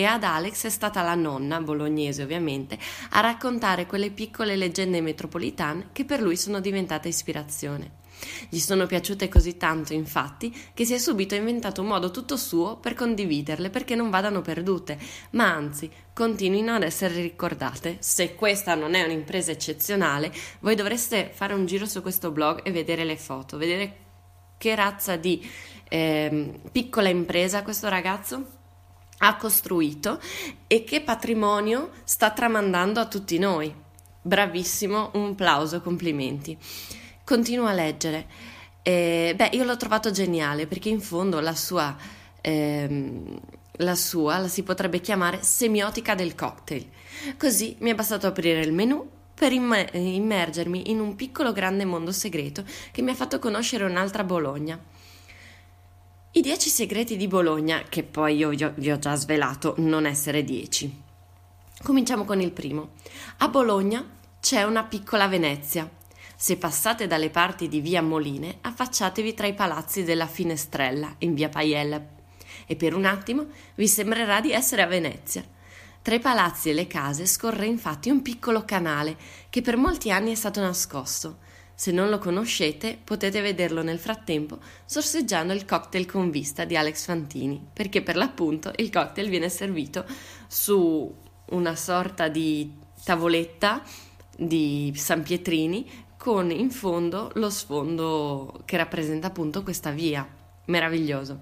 e 0.00 0.04
ad 0.04 0.24
Alex 0.24 0.64
è 0.64 0.70
stata 0.70 1.02
la 1.02 1.14
nonna, 1.14 1.60
bolognese 1.60 2.22
ovviamente, 2.22 2.78
a 3.10 3.20
raccontare 3.20 3.84
quelle 3.84 4.10
piccole 4.10 4.56
leggende 4.56 5.02
metropolitane 5.02 5.88
che 5.92 6.06
per 6.06 6.22
lui 6.22 6.38
sono 6.38 6.58
diventate 6.60 7.08
ispirazione. 7.08 7.98
Gli 8.48 8.58
sono 8.58 8.86
piaciute 8.86 9.28
così 9.28 9.58
tanto, 9.58 9.92
infatti, 9.92 10.54
che 10.72 10.86
si 10.86 10.94
è 10.94 10.98
subito 10.98 11.34
inventato 11.34 11.82
un 11.82 11.88
modo 11.88 12.10
tutto 12.10 12.38
suo 12.38 12.78
per 12.78 12.94
condividerle 12.94 13.68
perché 13.68 13.94
non 13.94 14.08
vadano 14.08 14.40
perdute, 14.40 14.98
ma 15.32 15.52
anzi 15.52 15.90
continuino 16.14 16.74
ad 16.74 16.82
essere 16.82 17.20
ricordate. 17.20 17.98
Se 18.00 18.34
questa 18.34 18.74
non 18.74 18.94
è 18.94 19.02
un'impresa 19.02 19.50
eccezionale, 19.50 20.32
voi 20.60 20.76
dovreste 20.76 21.30
fare 21.30 21.52
un 21.52 21.66
giro 21.66 21.84
su 21.84 22.00
questo 22.00 22.30
blog 22.30 22.62
e 22.64 22.70
vedere 22.70 23.04
le 23.04 23.16
foto, 23.16 23.58
vedere 23.58 23.96
che 24.56 24.74
razza 24.74 25.16
di 25.16 25.46
eh, 25.90 26.60
piccola 26.72 27.10
impresa 27.10 27.62
questo 27.62 27.88
ragazzo 27.88 28.58
ha 29.22 29.36
costruito 29.36 30.20
e 30.66 30.84
che 30.84 31.02
patrimonio 31.02 31.90
sta 32.04 32.30
tramandando 32.30 33.00
a 33.00 33.06
tutti 33.06 33.38
noi. 33.38 33.74
Bravissimo, 34.22 35.10
un 35.14 35.34
plauso, 35.34 35.80
complimenti. 35.80 36.56
Continuo 37.24 37.66
a 37.66 37.72
leggere. 37.72 38.26
Eh, 38.82 39.34
beh, 39.36 39.50
io 39.52 39.64
l'ho 39.64 39.76
trovato 39.76 40.10
geniale 40.10 40.66
perché 40.66 40.88
in 40.88 41.00
fondo 41.00 41.40
la 41.40 41.54
sua, 41.54 41.94
ehm, 42.40 43.40
la 43.72 43.94
sua 43.94 44.38
la 44.38 44.48
si 44.48 44.62
potrebbe 44.62 45.00
chiamare 45.00 45.42
semiotica 45.42 46.14
del 46.14 46.34
cocktail. 46.34 46.86
Così 47.38 47.76
mi 47.80 47.90
è 47.90 47.94
bastato 47.94 48.26
aprire 48.26 48.60
il 48.60 48.72
menu 48.72 49.06
per 49.34 49.52
immergermi 49.52 50.90
in 50.90 51.00
un 51.00 51.16
piccolo 51.16 51.52
grande 51.52 51.86
mondo 51.86 52.12
segreto 52.12 52.62
che 52.90 53.00
mi 53.00 53.10
ha 53.10 53.14
fatto 53.14 53.38
conoscere 53.38 53.84
un'altra 53.84 54.24
Bologna. 54.24 54.78
I 56.32 56.42
dieci 56.42 56.68
segreti 56.68 57.16
di 57.16 57.26
Bologna, 57.26 57.82
che 57.88 58.04
poi 58.04 58.36
io 58.36 58.50
vi 58.50 58.92
ho 58.92 58.98
già 59.00 59.16
svelato 59.16 59.74
non 59.78 60.06
essere 60.06 60.44
dieci. 60.44 61.02
Cominciamo 61.82 62.24
con 62.24 62.40
il 62.40 62.52
primo. 62.52 62.90
A 63.38 63.48
Bologna 63.48 64.08
c'è 64.38 64.62
una 64.62 64.84
piccola 64.84 65.26
Venezia. 65.26 65.90
Se 66.36 66.56
passate 66.56 67.08
dalle 67.08 67.30
parti 67.30 67.66
di 67.66 67.80
via 67.80 68.00
Moline, 68.00 68.58
affacciatevi 68.60 69.34
tra 69.34 69.48
i 69.48 69.54
palazzi 69.54 70.04
della 70.04 70.28
Finestrella, 70.28 71.12
in 71.18 71.34
via 71.34 71.48
Paiella, 71.48 72.00
e 72.64 72.76
per 72.76 72.94
un 72.94 73.06
attimo 73.06 73.46
vi 73.74 73.88
sembrerà 73.88 74.40
di 74.40 74.52
essere 74.52 74.82
a 74.82 74.86
Venezia. 74.86 75.44
Tra 76.00 76.14
i 76.14 76.20
palazzi 76.20 76.70
e 76.70 76.74
le 76.74 76.86
case 76.86 77.26
scorre 77.26 77.66
infatti 77.66 78.08
un 78.08 78.22
piccolo 78.22 78.64
canale 78.64 79.16
che 79.50 79.62
per 79.62 79.76
molti 79.76 80.12
anni 80.12 80.30
è 80.30 80.36
stato 80.36 80.60
nascosto 80.60 81.38
se 81.80 81.92
non 81.92 82.10
lo 82.10 82.18
conoscete, 82.18 82.98
potete 83.02 83.40
vederlo 83.40 83.82
nel 83.82 83.98
frattempo 83.98 84.58
sorseggiando 84.84 85.54
il 85.54 85.64
cocktail 85.64 86.04
con 86.04 86.30
vista 86.30 86.66
di 86.66 86.76
Alex 86.76 87.06
Fantini, 87.06 87.68
perché 87.72 88.02
per 88.02 88.16
l'appunto 88.16 88.70
il 88.76 88.90
cocktail 88.90 89.30
viene 89.30 89.48
servito 89.48 90.04
su 90.46 91.10
una 91.46 91.74
sorta 91.76 92.28
di 92.28 92.70
tavoletta 93.02 93.82
di 94.36 94.92
San 94.94 95.22
Pietrini 95.22 95.90
con 96.18 96.50
in 96.50 96.70
fondo 96.70 97.30
lo 97.36 97.48
sfondo 97.48 98.60
che 98.66 98.76
rappresenta 98.76 99.28
appunto 99.28 99.62
questa 99.62 99.90
via. 99.90 100.28
Meraviglioso. 100.66 101.40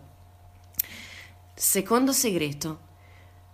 Secondo 1.53 2.13
segreto. 2.13 2.87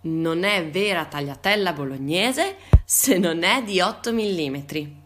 Non 0.01 0.43
è 0.43 0.69
vera 0.69 1.05
tagliatella 1.05 1.73
bolognese 1.73 2.57
se 2.85 3.17
non 3.17 3.41
è 3.41 3.63
di 3.63 3.81
8 3.81 4.13
mm. 4.13 5.04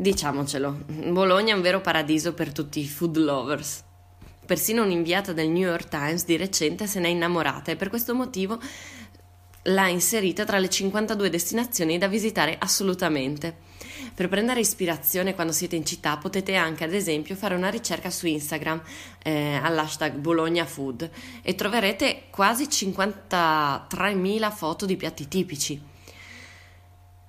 Diciamocelo, 0.00 0.84
Bologna 1.10 1.52
è 1.52 1.56
un 1.56 1.60
vero 1.60 1.82
paradiso 1.82 2.32
per 2.32 2.52
tutti 2.52 2.80
i 2.80 2.88
food 2.88 3.18
lovers. 3.18 3.84
Persino 4.46 4.82
un'inviata 4.82 5.34
del 5.34 5.50
New 5.50 5.68
York 5.68 5.88
Times 5.88 6.24
di 6.24 6.38
recente 6.38 6.86
se 6.86 7.00
n'è 7.00 7.08
innamorata 7.08 7.70
e 7.70 7.76
per 7.76 7.90
questo 7.90 8.14
motivo 8.14 8.58
l'ha 9.64 9.88
inserita 9.88 10.46
tra 10.46 10.58
le 10.58 10.70
52 10.70 11.28
destinazioni 11.28 11.98
da 11.98 12.08
visitare 12.08 12.56
assolutamente. 12.58 13.54
Per 14.14 14.26
prendere 14.30 14.60
ispirazione 14.60 15.34
quando 15.34 15.52
siete 15.52 15.76
in 15.76 15.84
città 15.84 16.16
potete 16.16 16.54
anche 16.54 16.84
ad 16.84 16.94
esempio 16.94 17.36
fare 17.36 17.54
una 17.54 17.68
ricerca 17.68 18.08
su 18.08 18.26
Instagram 18.26 18.80
eh, 19.22 19.60
all'hashtag 19.62 20.14
Bologna 20.14 20.64
Food 20.64 21.10
e 21.42 21.54
troverete 21.54 22.22
quasi 22.30 22.64
53.000 22.64 24.50
foto 24.50 24.86
di 24.86 24.96
piatti 24.96 25.28
tipici. 25.28 25.89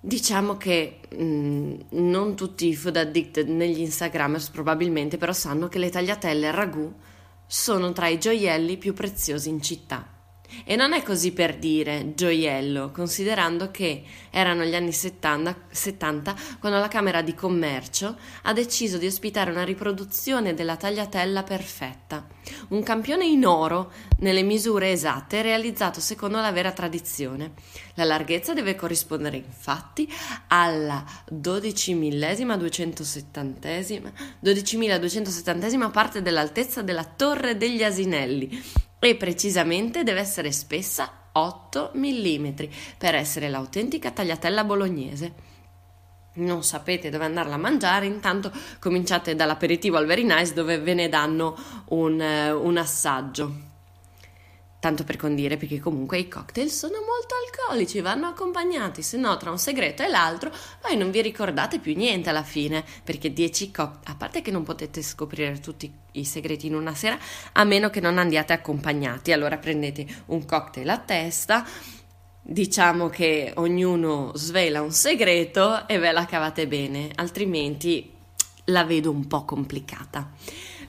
Diciamo 0.04 0.58
che 0.58 1.00
mh, 1.16 1.24
mm, 1.24 1.74
non 1.90 2.36
tutti 2.36 2.68
i 2.68 2.76
food 2.76 2.98
addicted 2.98 3.48
negli 3.48 3.82
Instagrammers 3.82 4.50
probabilmente 4.50 5.18
però 5.18 5.32
sanno 5.32 5.68
che 5.68 5.78
le 5.78 5.90
tagliatelle 5.90 6.48
a 6.48 6.52
ragù 6.52 6.92
sono 7.46 7.92
tra 7.92 8.08
i 8.08 8.18
gioielli 8.18 8.78
più 8.78 8.96
preziosi 8.96 9.50
in 9.50 9.62
città. 9.62 10.21
E 10.64 10.76
non 10.76 10.94
è 10.94 11.04
così 11.04 11.32
per 11.32 11.58
dire 11.58 12.14
gioiello, 12.16 12.92
considerando 12.92 13.72
che 13.72 14.04
erano 14.30 14.64
gli 14.64 14.76
anni 14.76 14.92
70, 14.92 15.56
70, 15.70 16.36
quando 16.60 16.80
la 16.80 16.88
Camera 16.88 17.22
di 17.22 17.34
Commercio 17.34 18.18
ha 18.44 18.54
deciso 18.54 18.98
di 18.98 19.06
ospitare 19.06 19.52
una 19.52 19.64
riproduzione 19.64 20.54
della 20.54 20.76
tagliatella 20.76 21.44
perfetta, 21.44 22.28
un 22.70 22.84
campione 22.84 23.26
in 23.26 23.46
oro 23.46 23.92
nelle 24.20 24.44
misure 24.44 24.92
esatte 24.92 25.42
realizzato 25.42 26.00
secondo 26.00 26.40
la 26.40 26.52
vera 26.52 26.72
tradizione. 26.72 27.54
La 27.96 28.04
larghezza 28.04 28.54
deve 28.54 28.76
corrispondere 28.76 29.38
infatti 29.38 30.08
alla 30.48 31.04
12.270 31.32 34.12
12.270 34.44 35.92
parte 35.92 36.22
dell'altezza 36.22 36.82
della 36.82 37.04
Torre 37.04 37.58
degli 37.58 37.84
Asinelli 37.84 38.90
e 39.04 39.16
precisamente 39.16 40.04
deve 40.04 40.20
essere 40.20 40.52
spessa 40.52 41.30
8 41.32 41.92
mm 41.96 42.48
per 43.00 43.16
essere 43.16 43.50
l'autentica 43.50 44.12
tagliatella 44.12 44.64
bolognese. 44.64 45.34
Non 46.34 46.64
sapete 46.64 47.10
dove 47.10 47.26
andarla 47.26 47.56
a 47.56 47.58
mangiare, 47.58 48.06
intanto 48.06 48.52
cominciate 48.80 49.36
dall'aperitivo 49.36 49.98
al 49.98 50.06
Very 50.06 50.24
Nice 50.24 50.54
dove 50.54 50.78
ve 50.78 50.94
ne 50.94 51.10
danno 51.10 51.58
un, 51.88 52.22
eh, 52.22 52.52
un 52.52 52.78
assaggio 52.78 53.70
tanto 54.82 55.04
per 55.04 55.16
condire, 55.16 55.58
perché 55.58 55.80
comunque 55.80 56.18
i 56.18 56.28
cocktail 56.28 56.68
sono 56.72 56.96
molto 56.96 57.36
alcolici, 57.46 58.02
vanno 58.02 58.26
accompagnati, 58.26 59.04
se 59.04 59.16
no 59.16 59.38
tra 59.38 59.52
un 59.52 59.60
segreto 59.60 60.02
e 60.02 60.08
l'altro 60.08 60.52
poi 60.82 60.98
non 60.98 61.12
vi 61.12 61.22
ricordate 61.22 61.78
più 61.78 61.96
niente 61.96 62.32
alla 62.32 62.42
fine, 62.42 62.84
perché 63.04 63.32
10 63.32 63.72
cocktail, 63.72 64.16
a 64.16 64.16
parte 64.18 64.42
che 64.42 64.50
non 64.50 64.64
potete 64.64 65.04
scoprire 65.04 65.60
tutti 65.60 65.94
i 66.14 66.26
segreti 66.26 66.66
in 66.66 66.74
una 66.74 66.96
sera, 66.96 67.16
a 67.52 67.64
meno 67.64 67.92
che 67.92 68.00
non 68.00 68.18
andiate 68.18 68.54
accompagnati, 68.54 69.32
allora 69.32 69.60
prendete 69.60 70.04
un 70.26 70.46
cocktail 70.46 70.90
a 70.90 70.98
testa, 70.98 71.64
diciamo 72.42 73.08
che 73.08 73.54
ognuno 73.58 74.32
svela 74.34 74.82
un 74.82 74.92
segreto 74.92 75.88
e 75.88 76.00
ve 76.00 76.12
la 76.12 76.26
cavate 76.26 76.66
bene, 76.66 77.12
altrimenti 77.16 78.12
la 78.66 78.84
vedo 78.84 79.12
un 79.12 79.28
po' 79.28 79.46
complicata. 79.46 80.32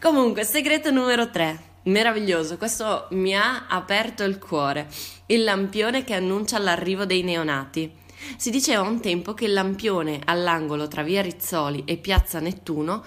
Comunque, 0.00 0.44
segreto 0.44 0.90
numero 0.90 1.28
3 1.28 1.71
Meraviglioso, 1.84 2.58
questo 2.58 3.08
mi 3.10 3.34
ha 3.34 3.66
aperto 3.66 4.22
il 4.22 4.38
cuore. 4.38 4.88
Il 5.26 5.42
lampione 5.42 6.04
che 6.04 6.14
annuncia 6.14 6.58
l'arrivo 6.58 7.04
dei 7.04 7.24
neonati. 7.24 7.92
Si 8.36 8.50
diceva 8.50 8.82
un 8.82 9.00
tempo 9.00 9.34
che 9.34 9.46
il 9.46 9.52
lampione 9.52 10.20
all'angolo 10.24 10.86
tra 10.86 11.02
via 11.02 11.22
Rizzoli 11.22 11.82
e 11.84 11.96
piazza 11.96 12.38
Nettuno 12.38 13.02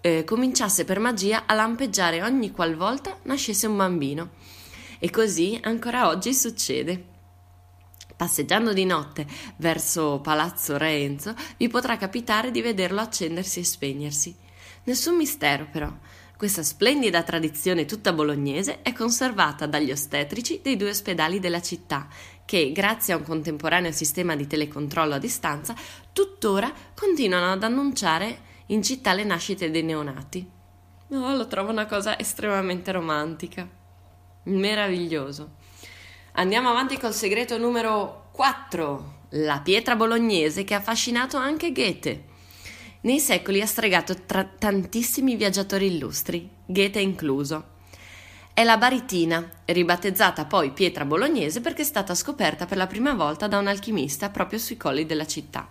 eh, 0.00 0.22
cominciasse 0.22 0.84
per 0.84 1.00
magia 1.00 1.42
a 1.44 1.54
lampeggiare 1.54 2.22
ogni 2.22 2.52
qualvolta 2.52 3.18
nascesse 3.22 3.66
un 3.66 3.76
bambino. 3.76 4.30
E 5.00 5.10
così 5.10 5.58
ancora 5.60 6.06
oggi 6.06 6.32
succede. 6.34 7.04
Passeggiando 8.14 8.72
di 8.72 8.84
notte 8.84 9.26
verso 9.56 10.20
Palazzo 10.20 10.76
Re 10.76 11.02
Enzo, 11.02 11.34
vi 11.56 11.66
potrà 11.66 11.96
capitare 11.96 12.52
di 12.52 12.62
vederlo 12.62 13.00
accendersi 13.00 13.58
e 13.58 13.64
spegnersi. 13.64 14.36
Nessun 14.84 15.16
mistero, 15.16 15.66
però. 15.68 15.92
Questa 16.38 16.62
splendida 16.62 17.24
tradizione 17.24 17.84
tutta 17.84 18.12
bolognese 18.12 18.82
è 18.82 18.92
conservata 18.92 19.66
dagli 19.66 19.90
ostetrici 19.90 20.60
dei 20.62 20.76
due 20.76 20.90
ospedali 20.90 21.40
della 21.40 21.60
città, 21.60 22.06
che, 22.44 22.70
grazie 22.70 23.12
a 23.12 23.16
un 23.16 23.24
contemporaneo 23.24 23.90
sistema 23.90 24.36
di 24.36 24.46
telecontrollo 24.46 25.14
a 25.14 25.18
distanza, 25.18 25.74
tuttora 26.12 26.72
continuano 26.94 27.50
ad 27.50 27.64
annunciare 27.64 28.38
in 28.66 28.84
città 28.84 29.14
le 29.14 29.24
nascite 29.24 29.72
dei 29.72 29.82
neonati. 29.82 30.48
Oh, 31.08 31.34
lo 31.34 31.48
trovo 31.48 31.72
una 31.72 31.86
cosa 31.86 32.16
estremamente 32.16 32.92
romantica. 32.92 33.68
Meraviglioso. 34.44 35.56
Andiamo 36.34 36.70
avanti 36.70 36.98
col 36.98 37.14
segreto 37.14 37.58
numero 37.58 38.28
4, 38.30 39.22
la 39.30 39.58
pietra 39.58 39.96
bolognese 39.96 40.62
che 40.62 40.74
ha 40.74 40.78
affascinato 40.78 41.36
anche 41.36 41.72
Goethe. 41.72 42.27
Nei 43.08 43.20
secoli 43.20 43.62
ha 43.62 43.66
stregato 43.66 44.14
tra 44.26 44.44
tantissimi 44.44 45.34
viaggiatori 45.34 45.86
illustri, 45.86 46.46
Goethe 46.66 47.00
incluso. 47.00 47.76
È 48.52 48.62
la 48.62 48.76
baritina, 48.76 49.48
ribattezzata 49.64 50.44
poi 50.44 50.72
pietra 50.72 51.06
bolognese 51.06 51.62
perché 51.62 51.80
è 51.80 51.86
stata 51.86 52.14
scoperta 52.14 52.66
per 52.66 52.76
la 52.76 52.86
prima 52.86 53.14
volta 53.14 53.46
da 53.46 53.56
un 53.56 53.66
alchimista 53.66 54.28
proprio 54.28 54.58
sui 54.58 54.76
colli 54.76 55.06
della 55.06 55.26
città. 55.26 55.66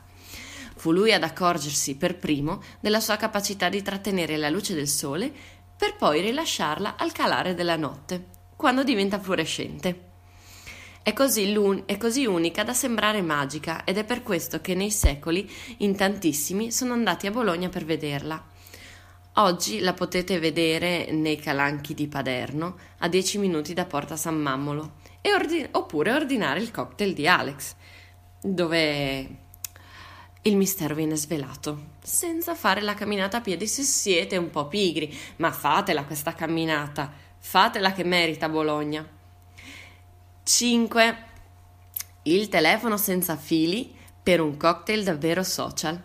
Fu 0.77 0.91
lui 0.91 1.13
ad 1.13 1.21
accorgersi 1.21 1.95
per 1.95 2.17
primo 2.17 2.59
della 2.79 2.99
sua 2.99 3.17
capacità 3.17 3.69
di 3.69 3.83
trattenere 3.83 4.35
la 4.37 4.49
luce 4.49 4.73
del 4.73 4.87
sole 4.87 5.31
per 5.77 5.95
poi 5.95 6.21
rilasciarla 6.21 6.95
al 6.97 7.11
calare 7.11 7.53
della 7.53 7.75
notte, 7.75 8.29
quando 8.55 8.83
diventa 8.83 9.19
fluorescente. 9.19 10.06
È 11.07 11.13
così, 11.13 11.57
è 11.85 11.95
così, 11.95 12.25
unica 12.25 12.65
da 12.65 12.73
sembrare 12.73 13.21
magica 13.21 13.85
ed 13.85 13.97
è 13.97 14.03
per 14.03 14.23
questo 14.23 14.59
che 14.59 14.75
nei 14.75 14.91
secoli 14.91 15.49
in 15.77 15.95
tantissimi 15.95 16.69
sono 16.69 16.91
andati 16.91 17.27
a 17.27 17.31
Bologna 17.31 17.69
per 17.69 17.85
vederla. 17.85 18.45
Oggi 19.35 19.79
la 19.79 19.93
potete 19.93 20.37
vedere 20.37 21.09
nei 21.13 21.37
calanchi 21.37 21.93
di 21.93 22.09
Paderno 22.09 22.75
a 22.97 23.07
10 23.07 23.37
minuti 23.37 23.73
da 23.73 23.85
Porta 23.85 24.17
San 24.17 24.35
Mammolo 24.35 24.95
ordin- 25.33 25.69
oppure 25.71 26.11
ordinare 26.11 26.59
il 26.59 26.71
cocktail 26.71 27.13
di 27.13 27.25
Alex, 27.25 27.75
dove 28.41 29.29
il 30.41 30.57
mistero 30.57 30.93
viene 30.93 31.15
svelato, 31.15 31.91
senza 32.03 32.53
fare 32.53 32.81
la 32.81 32.95
camminata 32.95 33.37
a 33.37 33.41
piedi 33.41 33.65
se 33.65 33.83
siete 33.83 34.35
un 34.35 34.49
po' 34.49 34.67
pigri, 34.67 35.17
ma 35.37 35.53
fatela 35.53 36.03
questa 36.03 36.33
camminata, 36.33 37.09
fatela 37.39 37.93
che 37.93 38.03
merita 38.03 38.49
Bologna. 38.49 39.15
5. 40.47 41.17
Il 42.23 42.47
telefono 42.47 42.95
senza 42.95 43.35
fili 43.35 43.93
per 44.23 44.39
un 44.39 44.55
cocktail 44.55 45.03
davvero 45.03 45.43
social. 45.43 46.01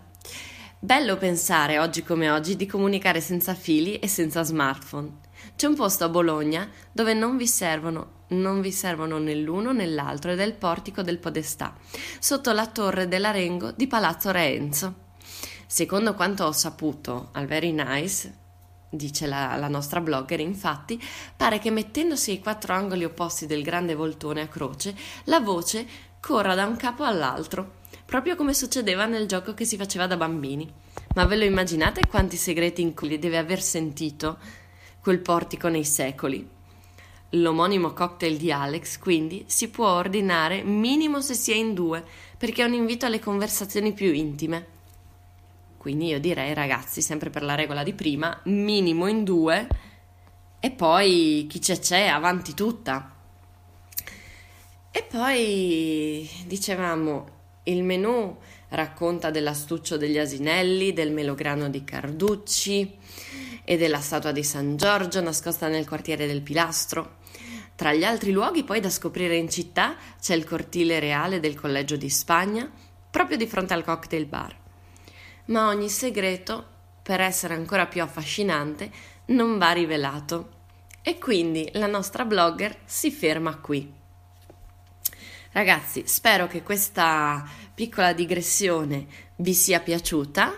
Bello 0.81 1.17
pensare 1.17 1.79
oggi 1.79 2.03
come 2.03 2.29
oggi 2.29 2.57
di 2.57 2.67
comunicare 2.67 3.21
senza 3.21 3.55
fili 3.55 4.01
e 4.01 4.09
senza 4.09 4.43
smartphone. 4.43 5.19
C'è 5.55 5.69
un 5.69 5.77
posto 5.77 6.03
a 6.03 6.09
Bologna 6.09 6.69
dove 6.91 7.15
non 7.15 7.37
vi 7.37 7.47
servono, 7.47 8.25
non 8.31 8.61
vi 8.61 8.73
servono 8.73 9.19
né 9.19 9.37
l'uno 9.37 9.73
né 9.73 9.87
l'altro 9.87 10.33
ed 10.33 10.41
è 10.41 10.45
il 10.45 10.55
portico 10.55 11.03
del 11.03 11.19
Podestà, 11.19 11.77
sotto 12.19 12.51
la 12.51 12.67
torre 12.67 13.07
dell'Arengo 13.07 13.71
di 13.71 13.87
Palazzo 13.87 14.33
Reenzo. 14.33 14.95
Secondo 15.69 16.15
quanto 16.15 16.47
ho 16.47 16.53
saputo 16.53 17.29
al 17.35 17.47
Very 17.47 17.71
Nice, 17.71 18.41
dice 18.95 19.27
la, 19.27 19.57
la, 19.57 19.69
nostra 19.69 20.01
blogger, 20.01 20.41
infatti, 20.41 21.03
pare 21.35 21.59
che 21.59 21.71
mettendosi 21.71 22.33
ai 22.33 22.41
quattro 22.41 22.75
angoli 22.75 23.05
opposti 23.05 23.47
del 23.47 23.63
grande 23.63 23.95
voltone 23.95 24.43
a 24.43 24.49
croce, 24.49 24.95
la 25.25 25.41
voce 25.41 25.87
corra 26.21 26.55
da 26.55 26.67
un 26.67 26.77
capo 26.77 27.03
all'altro, 27.03 27.81
proprio 28.05 28.37
come 28.37 28.53
succedeva 28.53 29.07
nel 29.07 29.27
gioco 29.27 29.55
che 29.55 29.65
si 29.65 29.79
faceva 29.79 30.07
da 30.07 30.19
bambini. 30.19 30.71
Ma 31.15 31.25
ve 31.25 31.37
lo 31.37 31.45
immaginate 31.45 32.07
quanti 32.07 32.37
segreti 32.37 32.83
in 32.83 32.95
cui 32.95 33.19
deve 33.19 33.39
aver 33.39 33.63
sentito 33.63 34.39
quel 35.01 35.21
portico 35.21 35.69
nei 35.69 35.85
secoli? 35.85 36.47
L'omonimo 37.31 37.95
cocktail 37.95 38.37
di 38.37 38.53
Alex, 38.53 38.99
quindi, 38.99 39.45
si 39.47 39.71
può 39.71 39.89
ordinare 39.89 40.63
minimo 40.63 41.23
se 41.23 41.33
si 41.33 41.51
è 41.51 41.55
in 41.55 41.73
due, 41.73 42.05
perché 42.37 42.63
è 42.63 42.67
un 42.67 42.75
invito 42.75 43.07
alle 43.07 43.21
conversazioni 43.21 43.95
più 43.95 44.13
intime. 44.13 44.72
Quindi 45.83 46.07
io 46.07 46.21
direi, 46.21 46.55
ragazzi, 46.55 47.03
sempre 47.03 47.29
per 47.29 47.43
la 47.43 47.57
regola 47.57 47.83
di 47.83 47.93
prima, 47.93 48.41
minimo 48.45 49.09
in 49.09 49.25
due 49.25 49.67
e 50.61 50.71
poi 50.71 51.45
chi 51.51 51.59
c'è 51.59 51.77
c'è, 51.81 52.07
avanti 52.07 52.55
tutta. 52.55 53.17
E 54.93 55.03
poi 55.03 56.31
dicevamo, 56.47 57.27
il 57.65 57.83
menù 57.83 58.39
racconta 58.69 59.33
dell'astuccio 59.33 59.97
degli 59.97 60.19
asinelli, 60.19 60.93
del 60.93 61.11
melograno 61.11 61.69
di 61.69 61.83
Carducci 61.83 62.99
e 63.65 63.77
della 63.77 64.01
statua 64.01 64.31
di 64.31 64.45
San 64.45 64.77
Giorgio 64.77 65.21
nascosta 65.21 65.67
nel 65.67 65.89
quartiere 65.89 66.29
del 66.29 66.43
Pilastro. 66.43 67.17
Tra 67.75 67.93
gli 67.93 68.05
altri 68.05 68.31
luoghi 68.31 68.63
poi 68.63 68.79
da 68.79 68.89
scoprire 68.89 69.35
in 69.35 69.51
città 69.51 69.97
c'è 70.21 70.37
il 70.37 70.45
cortile 70.45 71.01
reale 71.01 71.41
del 71.41 71.59
Collegio 71.59 71.97
di 71.97 72.09
Spagna, 72.09 72.71
proprio 73.11 73.37
di 73.37 73.49
fronte 73.49 73.75
al 73.75 73.83
cocktail 73.83 74.27
bar 74.27 74.61
ma 75.47 75.69
ogni 75.69 75.89
segreto, 75.89 76.67
per 77.03 77.21
essere 77.21 77.55
ancora 77.55 77.87
più 77.87 78.03
affascinante, 78.03 78.91
non 79.27 79.59
va 79.59 79.73
rivelato. 79.73 80.61
E 81.03 81.19
quindi 81.19 81.69
la 81.73 81.87
nostra 81.87 82.25
blogger 82.25 82.77
si 82.85 83.11
ferma 83.11 83.57
qui. 83.57 83.93
Ragazzi, 85.53 86.05
spero 86.07 86.47
che 86.47 86.63
questa 86.63 87.45
piccola 87.75 88.13
digressione 88.13 89.07
vi 89.37 89.53
sia 89.53 89.81
piaciuta 89.81 90.53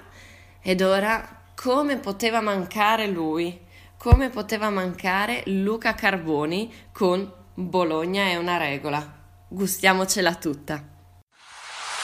ed 0.60 0.82
ora 0.82 1.42
come 1.54 1.98
poteva 1.98 2.40
mancare 2.40 3.06
lui? 3.06 3.60
Come 3.96 4.28
poteva 4.28 4.70
mancare 4.70 5.42
Luca 5.46 5.94
Carboni 5.94 6.72
con 6.92 7.32
Bologna 7.54 8.24
è 8.24 8.36
una 8.36 8.56
regola? 8.56 9.22
Gustiamocela 9.48 10.34
tutta. 10.34 10.84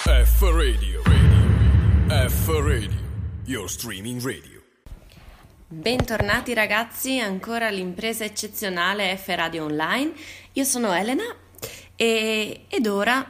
F 0.03 0.41
Radio. 0.43 1.10
F 2.11 2.49
Radio, 2.49 2.91
your 3.45 3.71
streaming 3.71 4.21
radio. 4.21 4.61
Bentornati 5.69 6.53
ragazzi, 6.55 7.21
ancora 7.21 7.69
all'impresa 7.69 8.25
eccezionale 8.25 9.17
F 9.17 9.29
Radio 9.29 9.67
Online. 9.67 10.13
Io 10.55 10.65
sono 10.65 10.93
Elena 10.93 11.23
e, 11.95 12.65
ed 12.67 12.87
ora 12.89 13.25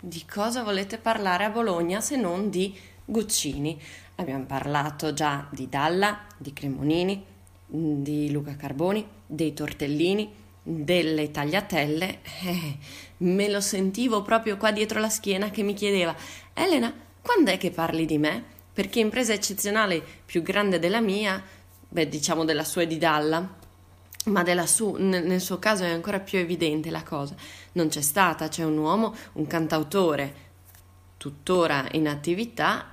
di 0.00 0.24
cosa 0.28 0.64
volete 0.64 0.98
parlare 0.98 1.44
a 1.44 1.50
Bologna 1.50 2.00
se 2.00 2.16
non 2.16 2.50
di 2.50 2.76
Guccini? 3.04 3.80
Abbiamo 4.16 4.44
parlato 4.44 5.12
già 5.12 5.46
di 5.52 5.68
Dalla, 5.68 6.26
di 6.36 6.52
Cremonini, 6.52 7.24
di 7.64 8.32
Luca 8.32 8.56
Carboni, 8.56 9.06
dei 9.24 9.54
tortellini, 9.54 10.34
delle 10.64 11.30
tagliatelle. 11.30 12.18
Eh, 12.46 12.78
me 13.18 13.48
lo 13.48 13.60
sentivo 13.60 14.22
proprio 14.22 14.56
qua 14.56 14.72
dietro 14.72 14.98
la 14.98 15.08
schiena 15.08 15.48
che 15.50 15.62
mi 15.62 15.74
chiedeva 15.74 16.14
Elena, 16.52 16.92
quando 17.26 17.50
è 17.50 17.58
che 17.58 17.72
parli 17.72 18.06
di 18.06 18.18
me? 18.18 18.40
Perché 18.72 19.00
impresa 19.00 19.32
eccezionale 19.32 20.00
più 20.24 20.42
grande 20.42 20.78
della 20.78 21.00
mia, 21.00 21.42
beh, 21.88 22.08
diciamo 22.08 22.44
della 22.44 22.62
sua 22.62 22.82
e 22.82 22.86
di 22.86 22.98
Dalla, 22.98 23.54
ma 24.26 24.66
su, 24.66 24.94
nel 24.96 25.40
suo 25.40 25.58
caso 25.58 25.82
è 25.82 25.90
ancora 25.90 26.20
più 26.20 26.38
evidente 26.38 26.88
la 26.88 27.02
cosa. 27.02 27.34
Non 27.72 27.88
c'è 27.88 28.00
stata, 28.00 28.46
c'è 28.46 28.62
un 28.62 28.78
uomo, 28.78 29.12
un 29.32 29.46
cantautore, 29.48 30.34
tuttora 31.16 31.88
in 31.92 32.06
attività, 32.06 32.92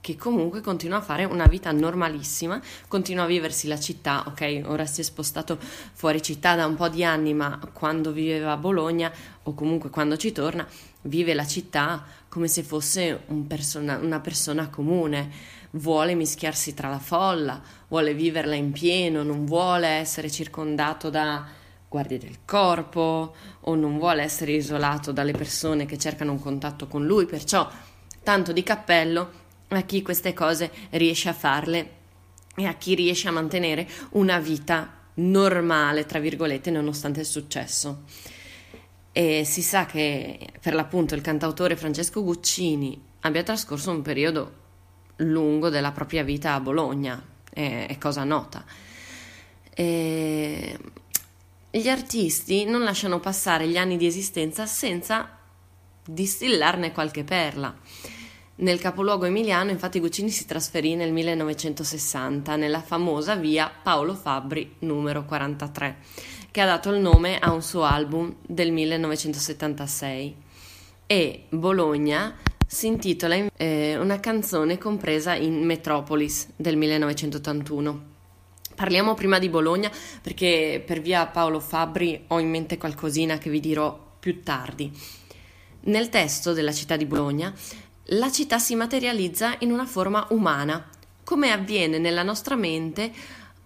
che 0.00 0.16
comunque 0.16 0.60
continua 0.60 0.98
a 0.98 1.02
fare 1.02 1.24
una 1.24 1.46
vita 1.46 1.72
normalissima, 1.72 2.60
continua 2.86 3.24
a 3.24 3.26
viversi 3.26 3.66
la 3.66 3.80
città, 3.80 4.22
ok, 4.28 4.62
ora 4.66 4.86
si 4.86 5.00
è 5.00 5.04
spostato 5.04 5.58
fuori 5.92 6.22
città 6.22 6.54
da 6.54 6.66
un 6.66 6.76
po' 6.76 6.88
di 6.88 7.02
anni, 7.02 7.34
ma 7.34 7.58
quando 7.72 8.12
viveva 8.12 8.52
a 8.52 8.56
Bologna 8.56 9.12
o 9.42 9.54
comunque 9.54 9.90
quando 9.90 10.16
ci 10.16 10.30
torna, 10.30 10.66
vive 11.02 11.34
la 11.34 11.46
città 11.46 12.04
come 12.28 12.48
se 12.48 12.62
fosse 12.62 13.22
un 13.26 13.46
persona, 13.46 13.98
una 13.98 14.20
persona 14.20 14.68
comune, 14.68 15.30
vuole 15.72 16.14
mischiarsi 16.14 16.74
tra 16.74 16.88
la 16.88 16.98
folla, 16.98 17.60
vuole 17.88 18.14
viverla 18.14 18.54
in 18.54 18.72
pieno, 18.72 19.22
non 19.22 19.44
vuole 19.44 19.86
essere 19.86 20.30
circondato 20.30 21.10
da 21.10 21.46
guardie 21.88 22.18
del 22.18 22.38
corpo 22.44 23.34
o 23.60 23.74
non 23.74 23.98
vuole 23.98 24.22
essere 24.22 24.52
isolato 24.52 25.12
dalle 25.12 25.32
persone 25.32 25.84
che 25.84 25.98
cercano 25.98 26.32
un 26.32 26.40
contatto 26.40 26.86
con 26.88 27.04
lui, 27.04 27.26
perciò 27.26 27.68
tanto 28.22 28.52
di 28.52 28.62
cappello 28.62 29.40
a 29.68 29.82
chi 29.82 30.02
queste 30.02 30.32
cose 30.32 30.70
riesce 30.90 31.28
a 31.28 31.34
farle 31.34 32.00
e 32.56 32.66
a 32.66 32.74
chi 32.74 32.94
riesce 32.94 33.28
a 33.28 33.32
mantenere 33.32 33.88
una 34.12 34.38
vita 34.38 35.00
normale, 35.14 36.06
tra 36.06 36.18
virgolette, 36.18 36.70
nonostante 36.70 37.20
il 37.20 37.26
successo. 37.26 38.04
E 39.12 39.44
si 39.44 39.60
sa 39.60 39.84
che 39.84 40.38
per 40.60 40.74
l'appunto 40.74 41.14
il 41.14 41.20
cantautore 41.20 41.76
Francesco 41.76 42.22
Guccini 42.22 43.00
abbia 43.20 43.42
trascorso 43.42 43.90
un 43.90 44.02
periodo 44.02 44.60
lungo 45.16 45.68
della 45.68 45.92
propria 45.92 46.22
vita 46.22 46.54
a 46.54 46.60
Bologna, 46.60 47.22
è, 47.52 47.86
è 47.88 47.98
cosa 47.98 48.24
nota. 48.24 48.64
E 49.74 50.78
gli 51.70 51.88
artisti 51.88 52.64
non 52.64 52.84
lasciano 52.84 53.20
passare 53.20 53.66
gli 53.66 53.76
anni 53.76 53.96
di 53.96 54.06
esistenza 54.06 54.66
senza 54.66 55.38
distillarne 56.04 56.92
qualche 56.92 57.24
perla. 57.24 57.74
Nel 58.54 58.78
capoluogo 58.78 59.24
emiliano, 59.24 59.70
infatti, 59.70 59.98
Guccini 59.98 60.28
si 60.30 60.44
trasferì 60.44 60.94
nel 60.94 61.12
1960 61.12 62.56
nella 62.56 62.82
famosa 62.82 63.34
via 63.34 63.72
Paolo 63.82 64.14
Fabbri 64.14 64.76
numero 64.80 65.24
43, 65.24 65.96
che 66.52 66.60
ha 66.60 66.66
dato 66.66 66.90
il 66.90 67.00
nome 67.00 67.38
a 67.38 67.50
un 67.50 67.62
suo 67.62 67.82
album 67.82 68.36
del 68.46 68.70
1976. 68.70 70.36
E 71.06 71.46
Bologna 71.48 72.36
si 72.66 72.86
intitola 72.86 73.36
eh, 73.56 73.96
una 73.96 74.20
canzone 74.20 74.78
compresa 74.78 75.34
in 75.34 75.64
Metropolis 75.64 76.50
del 76.54 76.76
1981. 76.76 78.10
Parliamo 78.74 79.14
prima 79.14 79.38
di 79.38 79.48
Bologna 79.48 79.90
perché 80.20 80.82
per 80.84 81.00
via 81.00 81.26
Paolo 81.26 81.58
Fabbri 81.58 82.24
ho 82.28 82.38
in 82.38 82.50
mente 82.50 82.76
qualcosina 82.76 83.38
che 83.38 83.50
vi 83.50 83.60
dirò 83.60 83.98
più 84.20 84.42
tardi. 84.42 84.92
Nel 85.84 86.10
testo 86.10 86.52
della 86.52 86.72
città 86.72 86.96
di 86.96 87.06
Bologna, 87.06 87.52
la 88.06 88.30
città 88.30 88.58
si 88.58 88.74
materializza 88.74 89.56
in 89.60 89.72
una 89.72 89.86
forma 89.86 90.26
umana, 90.30 90.86
come 91.24 91.50
avviene 91.50 91.98
nella 91.98 92.22
nostra 92.22 92.56
mente 92.56 93.10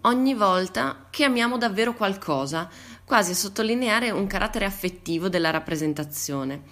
ogni 0.06 0.34
volta 0.34 1.06
che 1.10 1.24
amiamo 1.24 1.58
davvero 1.58 1.94
qualcosa, 1.94 2.68
quasi 3.04 3.32
a 3.32 3.34
sottolineare 3.34 4.10
un 4.10 4.26
carattere 4.26 4.64
affettivo 4.64 5.28
della 5.28 5.50
rappresentazione. 5.50 6.62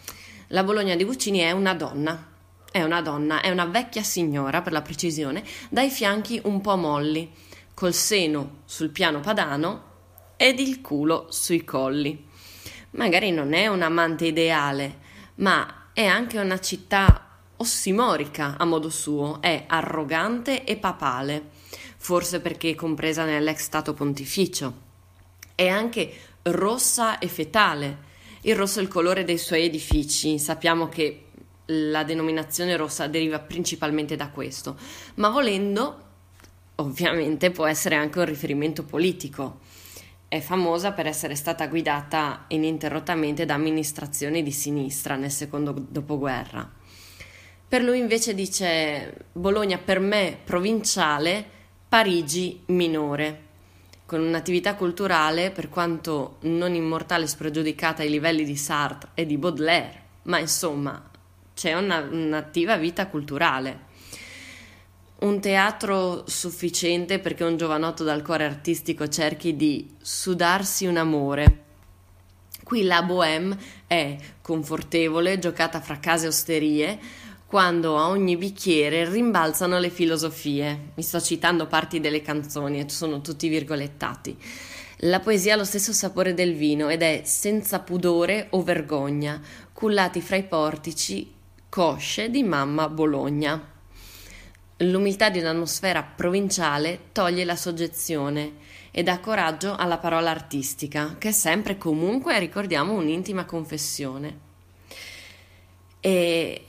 La 0.48 0.62
Bologna 0.62 0.94
di 0.94 1.04
Guccini 1.04 1.40
è 1.40 1.50
una 1.50 1.74
donna, 1.74 2.32
è 2.70 2.82
una 2.82 3.02
donna, 3.02 3.40
è 3.40 3.50
una 3.50 3.66
vecchia 3.66 4.02
signora 4.02 4.62
per 4.62 4.72
la 4.72 4.82
precisione, 4.82 5.44
dai 5.68 5.90
fianchi 5.90 6.40
un 6.44 6.60
po' 6.60 6.76
molli, 6.76 7.30
col 7.74 7.92
seno 7.92 8.62
sul 8.64 8.90
piano 8.90 9.20
padano 9.20 9.92
ed 10.36 10.60
il 10.60 10.80
culo 10.80 11.26
sui 11.30 11.64
colli. 11.64 12.26
Magari 12.90 13.32
non 13.32 13.52
è 13.52 13.66
un 13.66 13.82
amante 13.82 14.26
ideale, 14.26 14.98
ma 15.36 15.88
è 15.92 16.04
anche 16.04 16.38
una 16.38 16.60
città 16.60 17.38
ossimorica 17.56 18.56
a 18.58 18.64
modo 18.64 18.90
suo, 18.90 19.40
è 19.40 19.64
arrogante 19.66 20.62
e 20.64 20.76
papale, 20.76 21.53
forse 22.04 22.40
perché 22.40 22.68
è 22.68 22.74
compresa 22.74 23.24
nell'ex 23.24 23.62
stato 23.62 23.94
pontificio. 23.94 24.74
È 25.54 25.66
anche 25.68 26.12
rossa 26.42 27.18
e 27.18 27.28
fetale, 27.28 27.96
il 28.42 28.54
rosso 28.54 28.78
è 28.78 28.82
il 28.82 28.88
colore 28.88 29.24
dei 29.24 29.38
suoi 29.38 29.62
edifici, 29.62 30.38
sappiamo 30.38 30.90
che 30.90 31.28
la 31.64 32.04
denominazione 32.04 32.76
rossa 32.76 33.06
deriva 33.06 33.38
principalmente 33.38 34.16
da 34.16 34.28
questo, 34.28 34.76
ma 35.14 35.30
volendo 35.30 36.02
ovviamente 36.74 37.50
può 37.50 37.64
essere 37.64 37.94
anche 37.94 38.18
un 38.18 38.26
riferimento 38.26 38.82
politico. 38.82 39.60
È 40.28 40.40
famosa 40.40 40.92
per 40.92 41.06
essere 41.06 41.34
stata 41.34 41.66
guidata 41.68 42.44
ininterrottamente 42.48 43.46
da 43.46 43.54
amministrazioni 43.54 44.42
di 44.42 44.52
sinistra 44.52 45.16
nel 45.16 45.30
secondo 45.30 45.72
dopoguerra. 45.74 46.70
Per 47.66 47.82
lui 47.82 47.98
invece 47.98 48.34
dice 48.34 49.24
Bologna 49.32 49.78
per 49.78 50.00
me 50.00 50.36
provinciale, 50.44 51.52
Parigi 51.94 52.60
minore 52.66 53.42
con 54.04 54.20
un'attività 54.20 54.74
culturale 54.74 55.52
per 55.52 55.68
quanto 55.68 56.38
non 56.40 56.74
immortale 56.74 57.22
e 57.22 57.28
spregiudicata 57.28 58.02
ai 58.02 58.10
livelli 58.10 58.44
di 58.44 58.56
Sartre 58.56 59.10
e 59.14 59.24
di 59.24 59.38
Baudelaire, 59.38 60.02
ma 60.22 60.40
insomma 60.40 61.08
c'è 61.54 61.74
una, 61.74 62.00
un'attiva 62.00 62.76
vita 62.78 63.06
culturale. 63.06 63.78
Un 65.20 65.40
teatro 65.40 66.24
sufficiente 66.26 67.20
perché 67.20 67.44
un 67.44 67.56
giovanotto 67.56 68.02
dal 68.02 68.24
cuore 68.24 68.44
artistico 68.44 69.06
cerchi 69.06 69.54
di 69.54 69.94
sudarsi 70.02 70.86
un 70.86 70.96
amore. 70.96 71.62
Qui 72.64 72.82
la 72.82 73.04
bohème 73.04 73.56
è 73.86 74.16
confortevole, 74.42 75.38
giocata 75.38 75.80
fra 75.80 76.00
case 76.00 76.24
e 76.24 76.28
osterie, 76.28 76.98
quando 77.46 77.96
a 77.96 78.08
ogni 78.08 78.36
bicchiere 78.36 79.08
rimbalzano 79.08 79.78
le 79.78 79.90
filosofie. 79.90 80.92
Mi 80.94 81.02
sto 81.02 81.20
citando 81.20 81.66
parti 81.66 82.00
delle 82.00 82.22
canzoni 82.22 82.80
e 82.80 82.88
sono 82.88 83.20
tutti 83.20 83.48
virgolettati. 83.48 84.36
La 84.98 85.20
poesia 85.20 85.54
ha 85.54 85.56
lo 85.56 85.64
stesso 85.64 85.92
sapore 85.92 86.34
del 86.34 86.54
vino 86.54 86.88
ed 86.88 87.02
è 87.02 87.22
senza 87.24 87.80
pudore 87.80 88.46
o 88.50 88.62
vergogna, 88.62 89.40
cullati 89.72 90.20
fra 90.20 90.36
i 90.36 90.44
portici, 90.44 91.32
cosce 91.68 92.30
di 92.30 92.42
mamma 92.42 92.88
Bologna. 92.88 93.72
L'umiltà 94.78 95.30
di 95.30 95.40
un'atmosfera 95.40 96.02
provinciale 96.02 97.10
toglie 97.12 97.44
la 97.44 97.56
soggezione 97.56 98.52
e 98.90 99.02
dà 99.02 99.18
coraggio 99.18 99.74
alla 99.74 99.98
parola 99.98 100.30
artistica, 100.30 101.16
che 101.18 101.28
è 101.28 101.32
sempre 101.32 101.76
comunque, 101.76 102.38
ricordiamo, 102.38 102.92
un'intima 102.94 103.44
confessione. 103.44 104.38
E 106.00 106.66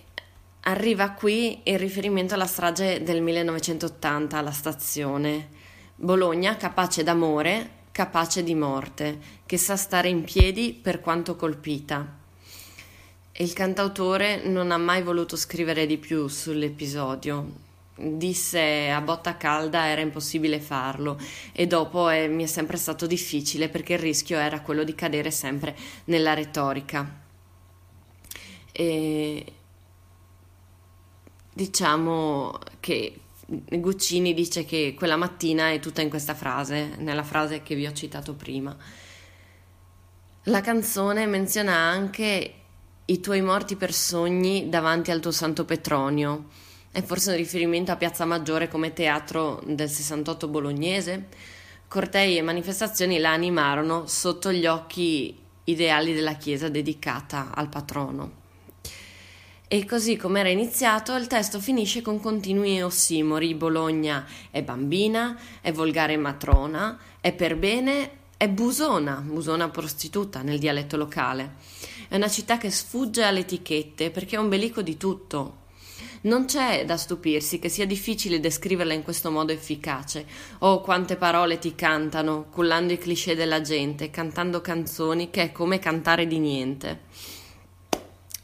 Arriva 0.68 1.12
qui 1.12 1.60
il 1.66 1.78
riferimento 1.78 2.34
alla 2.34 2.48
strage 2.48 3.04
del 3.04 3.22
1980 3.22 4.36
alla 4.36 4.52
stazione. 4.52 5.50
Bologna 5.94 6.58
capace 6.58 7.04
d'amore, 7.04 7.70
capace 7.92 8.42
di 8.44 8.56
morte, 8.56 9.20
che 9.46 9.58
sa 9.58 9.76
stare 9.76 10.10
in 10.10 10.24
piedi 10.24 10.74
per 10.74 11.02
quanto 11.02 11.36
colpita. 11.36 12.18
Il 13.34 13.54
cantautore 13.54 14.44
non 14.44 14.72
ha 14.72 14.78
mai 14.78 15.04
voluto 15.04 15.36
scrivere 15.36 15.86
di 15.86 16.00
più 16.00 16.28
sull'episodio. 16.28 17.46
Disse 17.96 18.90
a 18.90 19.02
botta 19.02 19.38
calda 19.38 19.86
era 19.86 20.02
impossibile 20.02 20.60
farlo 20.60 21.20
e 21.54 21.68
dopo 21.68 22.10
eh, 22.10 22.28
mi 22.28 22.42
è 22.42 22.48
sempre 22.48 22.78
stato 22.78 23.06
difficile 23.06 23.70
perché 23.70 23.94
il 23.94 24.00
rischio 24.00 24.40
era 24.40 24.62
quello 24.62 24.84
di 24.84 24.96
cadere 24.96 25.30
sempre 25.30 25.76
nella 26.06 26.34
retorica. 26.34 27.22
E 28.72 29.46
diciamo 31.56 32.60
che 32.82 33.20
Guccini 33.48 34.34
dice 34.34 34.66
che 34.66 34.94
quella 34.94 35.16
mattina 35.16 35.70
è 35.70 35.80
tutta 35.80 36.02
in 36.02 36.10
questa 36.10 36.34
frase, 36.34 36.96
nella 36.98 37.24
frase 37.24 37.64
che 37.64 37.76
vi 37.76 37.86
ho 37.86 37.94
citato 37.94 38.34
prima. 38.34 38.76
La 40.44 40.60
canzone 40.60 41.26
menziona 41.26 41.74
anche 41.74 42.54
i 43.06 43.20
tuoi 43.22 43.42
morti 43.42 43.78
per 43.78 43.94
sogni 43.94 44.68
davanti 44.68 45.12
al 45.12 45.22
tuo 45.22 45.32
santo 45.32 45.64
Petronio. 45.64 46.50
È 46.92 47.02
forse 47.02 47.32
un 47.32 47.38
riferimento 47.38 47.92
a 47.92 47.96
Piazza 47.96 48.26
Maggiore 48.26 48.68
come 48.68 48.92
teatro 48.92 49.62
del 49.66 49.90
68 49.90 50.48
bolognese? 50.50 51.28
Cortei 51.88 52.38
e 52.38 52.42
manifestazioni 52.42 53.18
la 53.20 53.32
animarono 53.32 54.08
sotto 54.08 54.52
gli 54.52 54.66
occhi 54.66 55.38
ideali 55.64 56.14
della 56.14 56.36
chiesa 56.36 56.68
dedicata 56.68 57.52
al 57.56 57.70
patrono. 57.70 58.44
E 59.68 59.84
così 59.86 60.16
come 60.16 60.42
era 60.42 60.50
iniziato, 60.50 61.16
il 61.16 61.26
testo 61.26 61.60
finisce 61.60 62.04
con 62.04 62.20
continui 62.20 62.84
ossimori. 62.84 63.56
Bologna 63.56 64.24
è 64.52 64.62
bambina, 64.62 65.40
è 65.60 65.72
volgare 65.72 66.18
matrona, 66.18 67.00
è 67.20 67.34
per 67.34 67.56
bene, 67.58 68.12
è 68.38 68.48
busona, 68.48 69.24
busona 69.26 69.70
prostituta 69.70 70.44
nel 70.44 70.60
dialetto 70.60 70.98
locale. 70.98 71.56
È 72.08 72.16
una 72.16 72.30
città 72.30 72.60
che 72.60 72.70
sfugge 72.70 73.24
alle 73.24 73.40
etichette 73.40 74.12
perché 74.12 74.36
è 74.36 74.40
un 74.40 74.50
belico 74.50 74.84
di 74.84 74.98
tutto. 74.98 75.64
Non 76.22 76.46
c'è 76.46 76.86
da 76.86 76.96
stupirsi 76.96 77.58
che 77.58 77.70
sia 77.70 77.88
difficile 77.88 78.40
descriverla 78.40 78.94
in 78.94 79.02
questo 79.02 79.32
modo 79.32 79.52
efficace. 79.52 80.28
Oh, 80.60 80.82
quante 80.82 81.16
parole 81.16 81.58
ti 81.58 81.74
cantano, 81.74 82.46
cullando 82.52 82.94
i 82.94 83.00
cliché 83.00 83.34
della 83.36 83.62
gente, 83.62 84.12
cantando 84.12 84.62
canzoni 84.62 85.32
che 85.32 85.42
è 85.42 85.52
come 85.52 85.80
cantare 85.80 86.28
di 86.28 86.38
niente. 86.38 87.02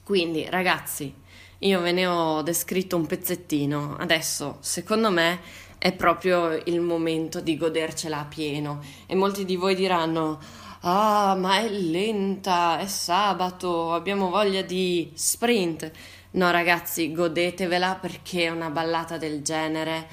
Quindi, 0.04 0.48
ragazzi, 0.50 1.14
io 1.60 1.80
ve 1.82 1.92
ne 1.92 2.08
ho 2.08 2.42
descritto 2.42 2.96
un 2.96 3.06
pezzettino. 3.06 3.96
Adesso, 3.98 4.58
secondo 4.62 5.12
me, 5.12 5.40
è 5.78 5.94
proprio 5.94 6.54
il 6.66 6.80
momento 6.80 7.40
di 7.40 7.58
godercela 7.58 8.20
a 8.20 8.26
pieno. 8.26 8.82
E 9.06 9.16
molti 9.16 9.46
di 9.46 9.56
voi 9.56 9.76
diranno: 9.76 10.40
Ah, 10.82 11.36
ma 11.36 11.60
è 11.60 11.70
lenta, 11.70 12.80
è 12.80 12.88
sabato, 12.88 13.94
abbiamo 13.94 14.30
voglia 14.30 14.64
di 14.64 15.12
sprint. 15.14 15.92
No, 16.32 16.50
ragazzi, 16.50 17.12
godetevela 17.12 17.96
perché 18.02 18.50
una 18.50 18.70
ballata 18.70 19.18
del 19.18 19.44
genere 19.44 20.08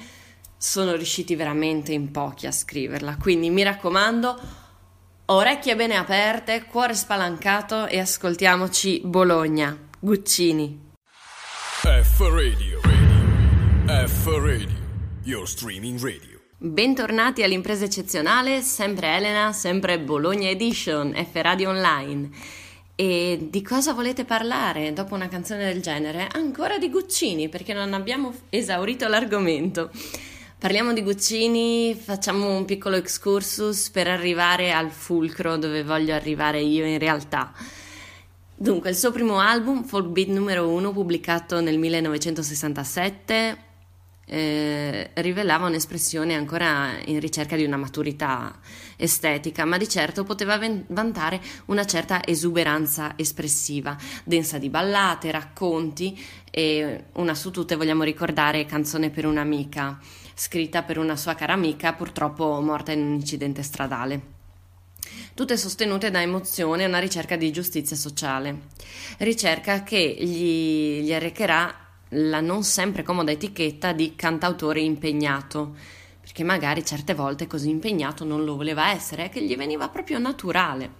sono 0.57 0.93
riusciti 0.93 1.35
veramente 1.35 1.93
in 1.93 2.11
pochi 2.11 2.45
a 2.45 2.51
scriverla. 2.51 3.17
Quindi 3.17 3.49
mi 3.49 3.63
raccomando, 3.63 4.39
orecchie 5.31 5.75
bene 5.75 5.95
aperte, 5.95 6.65
cuore 6.65 6.95
spalancato 6.95 7.85
e 7.85 7.99
ascoltiamoci 7.99 9.01
Bologna. 9.03 9.77
Guccini. 9.99 10.87
F 11.81 12.19
Radio. 12.19 12.79
radio. 12.81 14.07
F 14.07 14.25
Radio. 14.25 14.77
Your 15.23 15.47
streaming 15.47 15.99
radio. 16.01 16.39
Bentornati 16.57 17.43
all'impresa 17.43 17.85
eccezionale, 17.85 18.61
sempre 18.61 19.15
Elena, 19.15 19.53
sempre 19.53 19.99
Bologna 19.99 20.49
Edition, 20.49 21.13
F 21.13 21.39
Radio 21.41 21.69
Online. 21.69 22.29
E 22.95 23.47
di 23.49 23.61
cosa 23.61 23.93
volete 23.93 24.25
parlare 24.25 24.93
dopo 24.93 25.13
una 25.13 25.27
canzone 25.27 25.63
del 25.63 25.81
genere? 25.81 26.27
Ancora 26.31 26.79
di 26.79 26.89
Guccini, 26.89 27.49
perché 27.49 27.73
non 27.73 27.93
abbiamo 27.93 28.33
esaurito 28.49 29.07
l'argomento. 29.07 29.91
Parliamo 30.59 30.91
di 30.91 31.03
Guccini, 31.03 31.95
facciamo 31.95 32.53
un 32.53 32.65
piccolo 32.65 32.97
excursus 32.97 33.91
per 33.91 34.09
arrivare 34.09 34.73
al 34.73 34.91
fulcro 34.91 35.55
dove 35.55 35.85
voglio 35.85 36.13
arrivare 36.13 36.59
io 36.59 36.85
in 36.85 36.99
realtà. 36.99 37.53
Dunque, 38.57 38.89
il 38.89 38.97
suo 38.97 39.13
primo 39.13 39.39
album, 39.39 39.85
Folk 39.85 40.09
Beat 40.09 40.27
numero 40.27 40.67
1, 40.67 40.91
pubblicato 40.91 41.61
nel 41.61 41.77
1967, 41.77 43.57
eh, 44.25 45.09
rivelava 45.13 45.67
un'espressione 45.67 46.35
ancora 46.35 46.91
in 47.05 47.21
ricerca 47.21 47.55
di 47.55 47.63
una 47.63 47.77
maturità 47.77 48.59
estetica, 48.97 49.63
ma 49.63 49.77
di 49.77 49.87
certo 49.87 50.25
poteva 50.25 50.59
vantare 50.87 51.39
una 51.67 51.85
certa 51.85 52.19
esuberanza 52.25 53.13
espressiva, 53.15 53.97
densa 54.25 54.57
di 54.57 54.69
ballate, 54.69 55.31
racconti 55.31 56.21
e 56.51 57.05
una 57.13 57.33
su 57.33 57.49
tutte 57.49 57.75
vogliamo 57.75 58.03
ricordare 58.03 58.65
Canzone 58.65 59.09
per 59.09 59.25
un'amica, 59.25 59.97
scritta 60.39 60.83
per 60.83 60.97
una 60.97 61.17
sua 61.17 61.35
cara 61.35 61.51
amica, 61.51 61.91
purtroppo 61.91 62.61
morta 62.61 62.93
in 62.93 63.01
un 63.01 63.13
incidente 63.15 63.61
stradale 63.61 64.37
tutte 65.33 65.57
sostenute 65.57 66.11
da 66.11 66.21
emozione 66.21 66.83
e 66.83 66.87
una 66.87 66.99
ricerca 66.99 67.37
di 67.37 67.49
giustizia 67.51 67.95
sociale. 67.95 68.67
Ricerca 69.19 69.83
che 69.83 70.17
gli, 70.19 71.01
gli 71.01 71.13
arrecherà 71.13 71.73
la 72.09 72.41
non 72.41 72.63
sempre 72.63 73.03
comoda 73.03 73.31
etichetta 73.31 73.93
di 73.93 74.15
cantautore 74.15 74.81
impegnato, 74.81 75.75
perché 76.19 76.43
magari 76.43 76.85
certe 76.85 77.13
volte 77.13 77.47
così 77.47 77.69
impegnato 77.69 78.25
non 78.25 78.43
lo 78.43 78.57
voleva 78.57 78.91
essere, 78.91 79.25
è 79.25 79.29
che 79.29 79.41
gli 79.41 79.55
veniva 79.55 79.87
proprio 79.87 80.19
naturale. 80.19 80.95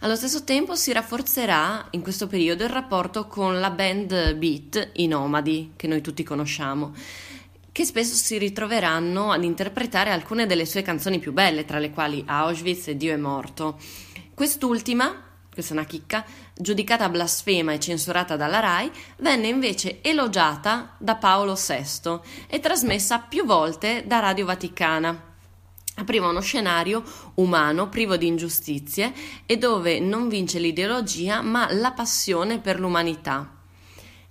Allo 0.00 0.16
stesso 0.16 0.42
tempo 0.42 0.74
si 0.74 0.92
rafforzerà 0.92 1.86
in 1.90 2.02
questo 2.02 2.26
periodo 2.26 2.64
il 2.64 2.70
rapporto 2.70 3.26
con 3.26 3.60
la 3.60 3.70
band 3.70 4.34
Beat, 4.34 4.90
i 4.94 5.06
Nomadi, 5.06 5.72
che 5.76 5.86
noi 5.86 6.00
tutti 6.00 6.22
conosciamo 6.22 6.94
che 7.78 7.84
spesso 7.84 8.16
si 8.16 8.38
ritroveranno 8.38 9.30
ad 9.30 9.44
interpretare 9.44 10.10
alcune 10.10 10.46
delle 10.46 10.66
sue 10.66 10.82
canzoni 10.82 11.20
più 11.20 11.32
belle, 11.32 11.64
tra 11.64 11.78
le 11.78 11.90
quali 11.90 12.24
Auschwitz 12.26 12.88
e 12.88 12.96
Dio 12.96 13.12
è 13.12 13.16
morto. 13.16 13.78
Quest'ultima, 14.34 15.14
questa 15.48 15.74
è 15.74 15.76
una 15.76 15.86
chicca, 15.86 16.24
giudicata 16.56 17.08
blasfema 17.08 17.72
e 17.72 17.78
censurata 17.78 18.34
dalla 18.34 18.58
RAI, 18.58 18.90
venne 19.18 19.46
invece 19.46 20.02
elogiata 20.02 20.96
da 20.98 21.14
Paolo 21.14 21.54
VI 21.54 22.18
e 22.48 22.58
trasmessa 22.58 23.20
più 23.20 23.44
volte 23.44 24.02
da 24.08 24.18
Radio 24.18 24.46
Vaticana 24.46 25.36
apriva 25.94 26.28
uno 26.28 26.40
scenario 26.40 27.04
umano, 27.34 27.88
privo 27.88 28.16
di 28.16 28.26
ingiustizie 28.26 29.12
e 29.46 29.56
dove 29.56 30.00
non 30.00 30.28
vince 30.28 30.58
l'ideologia 30.58 31.42
ma 31.42 31.72
la 31.72 31.92
passione 31.92 32.58
per 32.58 32.80
l'umanità. 32.80 33.52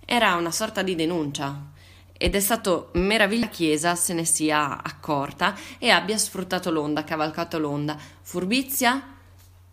Era 0.04 0.36
una 0.36 0.52
sorta 0.52 0.82
di 0.82 0.96
denuncia 0.96 1.76
ed 2.18 2.36
è 2.36 2.40
stato 2.40 2.90
meraviglioso 2.94 3.26
che 3.28 3.40
la 3.40 3.48
Chiesa 3.48 3.96
se 3.96 4.14
ne 4.14 4.26
sia 4.26 4.82
accorta 4.82 5.56
e 5.78 5.90
abbia 5.90 6.18
sfruttato 6.18 6.72
l'onda, 6.72 7.04
cavalcato 7.04 7.60
l'onda. 7.60 7.98
Furbizia? 8.22 9.16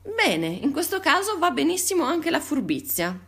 Bene, 0.03 0.47
in 0.47 0.71
questo 0.71 1.01
caso 1.01 1.39
va 1.39 1.51
benissimo 1.51 2.05
anche 2.05 2.31
la 2.31 2.41
furbizia. 2.41 3.19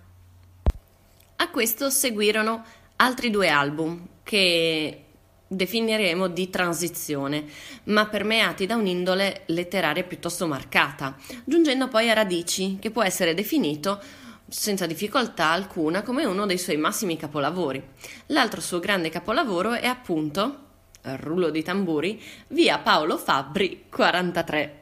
A 1.37 1.51
questo 1.51 1.89
seguirono 1.91 2.65
altri 2.97 3.31
due 3.31 3.49
album 3.49 4.07
che 4.23 5.05
definiremo 5.49 6.29
di 6.29 6.51
transizione, 6.51 7.45
ma 7.85 8.07
permeati 8.07 8.67
da 8.67 8.77
un'indole 8.77 9.43
letteraria 9.47 10.03
piuttosto 10.03 10.47
marcata, 10.47 11.17
giungendo 11.45 11.89
poi 11.89 12.11
a 12.11 12.15
Radici, 12.15 12.79
che 12.81 12.91
può 12.91 13.03
essere 13.03 13.33
definito 13.33 14.03
senza 14.49 14.87
difficoltà 14.87 15.51
alcuna 15.51 16.03
come 16.03 16.25
uno 16.25 16.47
dei 16.47 16.59
suoi 16.59 16.77
massimi 16.77 17.17
capolavori. 17.17 17.83
L'altro 18.27 18.61
suo 18.61 18.79
grande 18.79 19.09
capolavoro 19.09 19.73
è 19.73 19.87
appunto, 19.87 20.65
rullo 21.03 21.51
di 21.51 21.63
tamburi, 21.63 22.21
via 22.49 22.79
Paolo 22.79 23.19
Fabbri 23.19 23.85
43, 23.89 24.81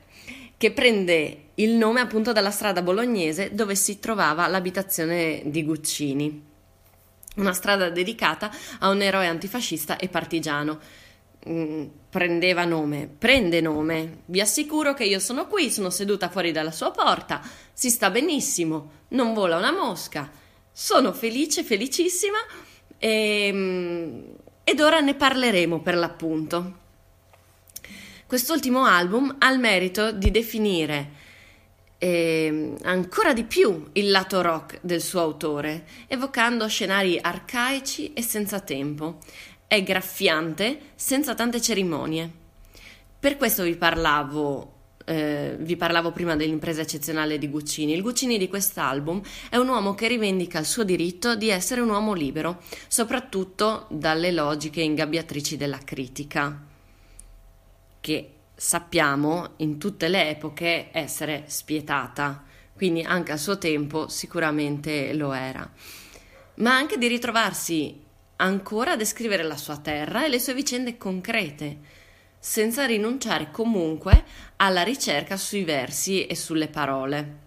che 0.57 0.73
prende 0.73 1.39
il 1.57 1.73
nome 1.73 2.01
appunto 2.01 2.33
dalla 2.33 2.51
strada 2.51 2.83
bolognese 2.83 3.55
dove 3.55 3.75
si 3.75 3.99
trovava 3.99 4.47
l'abitazione 4.47 5.43
di 5.47 5.65
Guccini. 5.65 6.53
Una 7.37 7.53
strada 7.53 7.91
dedicata 7.91 8.51
a 8.79 8.89
un 8.91 9.03
eroe 9.03 9.27
antifascista 9.27 9.97
e 9.97 10.09
partigiano 10.09 10.79
Mm, 11.47 11.85
prendeva 12.09 12.65
nome, 12.65 13.07
prende 13.07 13.61
nome. 13.61 14.23
Vi 14.27 14.41
assicuro 14.41 14.95
che 14.95 15.05
io 15.05 15.19
sono 15.19 15.47
qui, 15.47 15.71
sono 15.71 15.91
seduta 15.91 16.31
fuori 16.31 16.53
dalla 16.53 16.71
sua 16.71 16.91
porta, 16.91 17.43
si 17.71 17.91
sta 17.91 18.09
benissimo, 18.09 19.03
non 19.15 19.35
vola 19.35 19.57
una 19.57 19.73
mosca. 19.73 20.31
Sono 20.71 21.13
felice, 21.13 21.65
felicissima 21.65 22.39
e, 22.99 23.51
mm, 23.53 24.23
ed 24.65 24.81
ora 24.81 25.01
ne 25.01 25.15
parleremo 25.15 25.81
per 25.81 25.97
l'appunto. 25.97 26.83
Quest'ultimo 28.27 28.85
album 28.85 29.37
ha 29.39 29.51
il 29.51 29.59
merito 29.59 30.13
di 30.13 30.31
definire 30.31 31.23
eh, 31.99 32.75
ancora 32.83 33.33
di 33.33 33.45
più 33.45 33.89
il 33.93 34.11
lato 34.11 34.43
rock 34.43 34.79
del 34.83 35.01
suo 35.01 35.21
autore, 35.21 35.87
evocando 36.07 36.69
scenari 36.69 37.19
arcaici 37.21 38.13
e 38.13 38.23
senza 38.23 38.61
tempo 38.61 39.19
è 39.67 39.83
graffiante, 39.83 40.93
senza 40.95 41.35
tante 41.35 41.61
cerimonie. 41.61 42.31
Per 43.19 43.37
questo 43.37 43.63
vi 43.63 43.77
parlavo 43.77 44.74
eh, 45.05 45.57
vi 45.59 45.77
parlavo 45.77 46.13
prima 46.13 46.37
dell'impresa 46.37 46.83
eccezionale 46.83 47.39
di 47.39 47.49
Guccini. 47.49 47.93
Il 47.93 48.03
Guccini 48.03 48.39
di 48.39 48.49
quest'album 48.49 49.21
è 49.51 49.57
un 49.57 49.69
uomo 49.69 49.95
che 49.95 50.09
rivendica 50.09 50.59
il 50.59 50.67
suo 50.67 50.85
diritto 50.85 51.37
di 51.37 51.49
essere 51.49 51.81
un 51.81 51.91
uomo 51.91 52.15
libero, 52.15 52.63
soprattutto 52.89 53.87
dalle 53.91 54.33
logiche 54.33 54.81
ingabbiatrici 54.81 55.57
della 55.57 55.79
critica, 55.79 56.63
che 58.01 58.29
sappiamo 58.55 59.51
in 59.57 59.79
tutte 59.79 60.09
le 60.09 60.31
epoche 60.31 60.89
essere 60.93 61.45
spietata, 61.47 62.45
quindi 62.75 63.03
anche 63.03 63.33
a 63.33 63.37
suo 63.37 63.59
tempo 63.59 64.09
sicuramente 64.09 65.13
lo 65.15 65.33
era, 65.33 65.71
ma 66.57 66.75
anche 66.75 66.99
di 66.99 67.09
ritrovarsi 67.09 68.03
ancora 68.37 68.93
a 68.93 68.97
descrivere 68.97 69.43
la 69.43 69.57
sua 69.57 69.79
terra 69.79 70.25
e 70.25 70.29
le 70.29 70.39
sue 70.39 70.55
vicende 70.55 70.97
concrete, 70.97 71.79
senza 72.47 72.85
rinunciare 72.85 73.51
comunque 73.51 74.23
alla 74.57 74.83
ricerca 74.83 75.39
sui 75.39 75.65
versi 75.65 76.27
e 76.27 76.37
sulle 76.37 76.69
parole. 76.69 77.39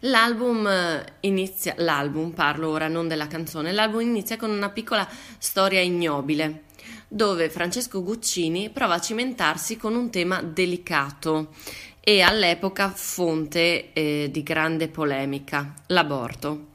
L'album 0.00 1.02
inizia, 1.20 1.72
l'album 1.78 2.32
parlo 2.32 2.68
ora 2.68 2.86
non 2.86 3.08
della 3.08 3.26
canzone, 3.26 3.72
l'album 3.72 4.02
inizia 4.02 4.36
con 4.36 4.50
una 4.50 4.68
piccola 4.68 5.08
storia 5.38 5.80
ignobile, 5.80 6.64
dove 7.08 7.48
Francesco 7.48 8.02
Guccini 8.02 8.68
prova 8.68 8.96
a 8.96 9.00
cimentarsi 9.00 9.78
con 9.78 9.94
un 9.94 10.10
tema 10.10 10.42
delicato 10.42 11.54
e 12.00 12.20
all'epoca 12.20 12.90
fonte 12.90 13.94
eh, 13.94 14.28
di 14.30 14.42
grande 14.42 14.88
polemica, 14.88 15.72
l'aborto. 15.86 16.66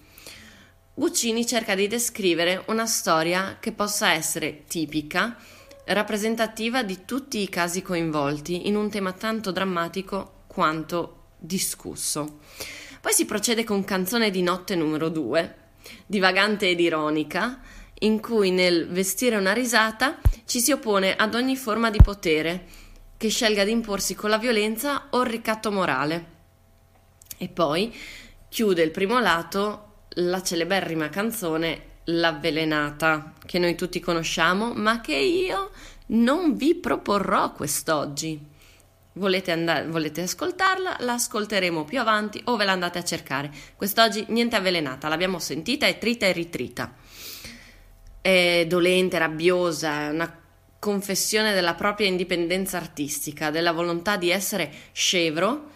Guccini 0.96 1.46
cerca 1.46 1.76
di 1.76 1.88
descrivere 1.88 2.64
una 2.68 2.88
storia 2.88 3.58
che 3.60 3.72
possa 3.72 4.14
essere 4.14 4.64
tipica, 4.66 5.38
rappresentativa 5.86 6.84
di 6.84 7.06
tutti 7.06 7.42
i 7.42 7.50
casi 7.50 7.82
coinvolti 7.82 8.68
in 8.68 8.76
un 8.76 8.90
tema 8.90 9.14
tanto 9.14 9.52
drammatico 9.52 10.44
quanto 10.48 11.30
discusso. 11.38 12.40
Poi 13.02 13.14
si 13.14 13.26
procede 13.26 13.64
con 13.64 13.84
Canzone 13.84 14.30
di 14.30 14.42
notte 14.42 14.76
numero 14.76 15.10
2, 15.10 15.56
divagante 16.06 16.70
ed 16.70 16.80
ironica, 16.80 17.60
in 18.00 18.20
cui 18.20 18.52
nel 18.52 18.88
vestire 18.90 19.38
una 19.38 19.54
risata 19.54 20.20
ci 20.46 20.60
si 20.60 20.72
oppone 20.72 21.16
ad 21.16 21.36
ogni 21.36 21.56
forma 21.56 21.90
di 21.90 22.00
potere 22.02 22.66
che 23.18 23.30
scelga 23.30 23.64
di 23.64 23.72
imporsi 23.72 24.16
con 24.16 24.30
la 24.30 24.38
violenza 24.38 25.08
o 25.12 25.22
il 25.22 25.30
ricatto 25.30 25.72
morale. 25.72 26.26
E 27.38 27.48
poi 27.48 27.94
chiude 28.50 28.84
il 28.84 28.92
primo 28.92 29.20
lato 29.20 30.06
la 30.16 30.42
celeberrima 30.42 31.10
canzone 31.10 31.90
L'avvelenata, 32.06 33.34
che 33.46 33.60
noi 33.60 33.76
tutti 33.76 34.00
conosciamo, 34.00 34.74
ma 34.74 35.02
che 35.02 35.16
io 35.16 35.72
non 36.08 36.56
vi 36.56 36.76
proporrò 36.76 37.52
quest'oggi. 37.54 38.50
Volete, 39.14 39.52
andare, 39.52 39.88
volete 39.88 40.22
ascoltarla? 40.22 40.98
La 41.02 41.14
ascolteremo 41.14 41.84
più 41.84 42.00
avanti 42.00 42.42
o 42.46 42.56
ve 42.56 42.66
la 42.66 42.72
andate 42.72 42.98
a 42.98 43.04
cercare. 43.04 43.52
Quest'oggi 43.76 44.26
niente 44.30 44.56
avvelenata, 44.56 45.08
l'abbiamo 45.10 45.38
sentita, 45.38 45.86
è 45.86 45.98
trita 45.98 46.26
e 46.26 46.32
ritrita. 46.32 46.96
È 48.20 48.66
dolente, 48.68 49.18
rabbiosa, 49.18 50.10
una 50.10 50.40
confessione 50.80 51.54
della 51.54 51.76
propria 51.76 52.08
indipendenza 52.08 52.78
artistica, 52.78 53.52
della 53.52 53.72
volontà 53.72 54.18
di 54.18 54.32
essere 54.32 54.72
scevro 54.92 55.70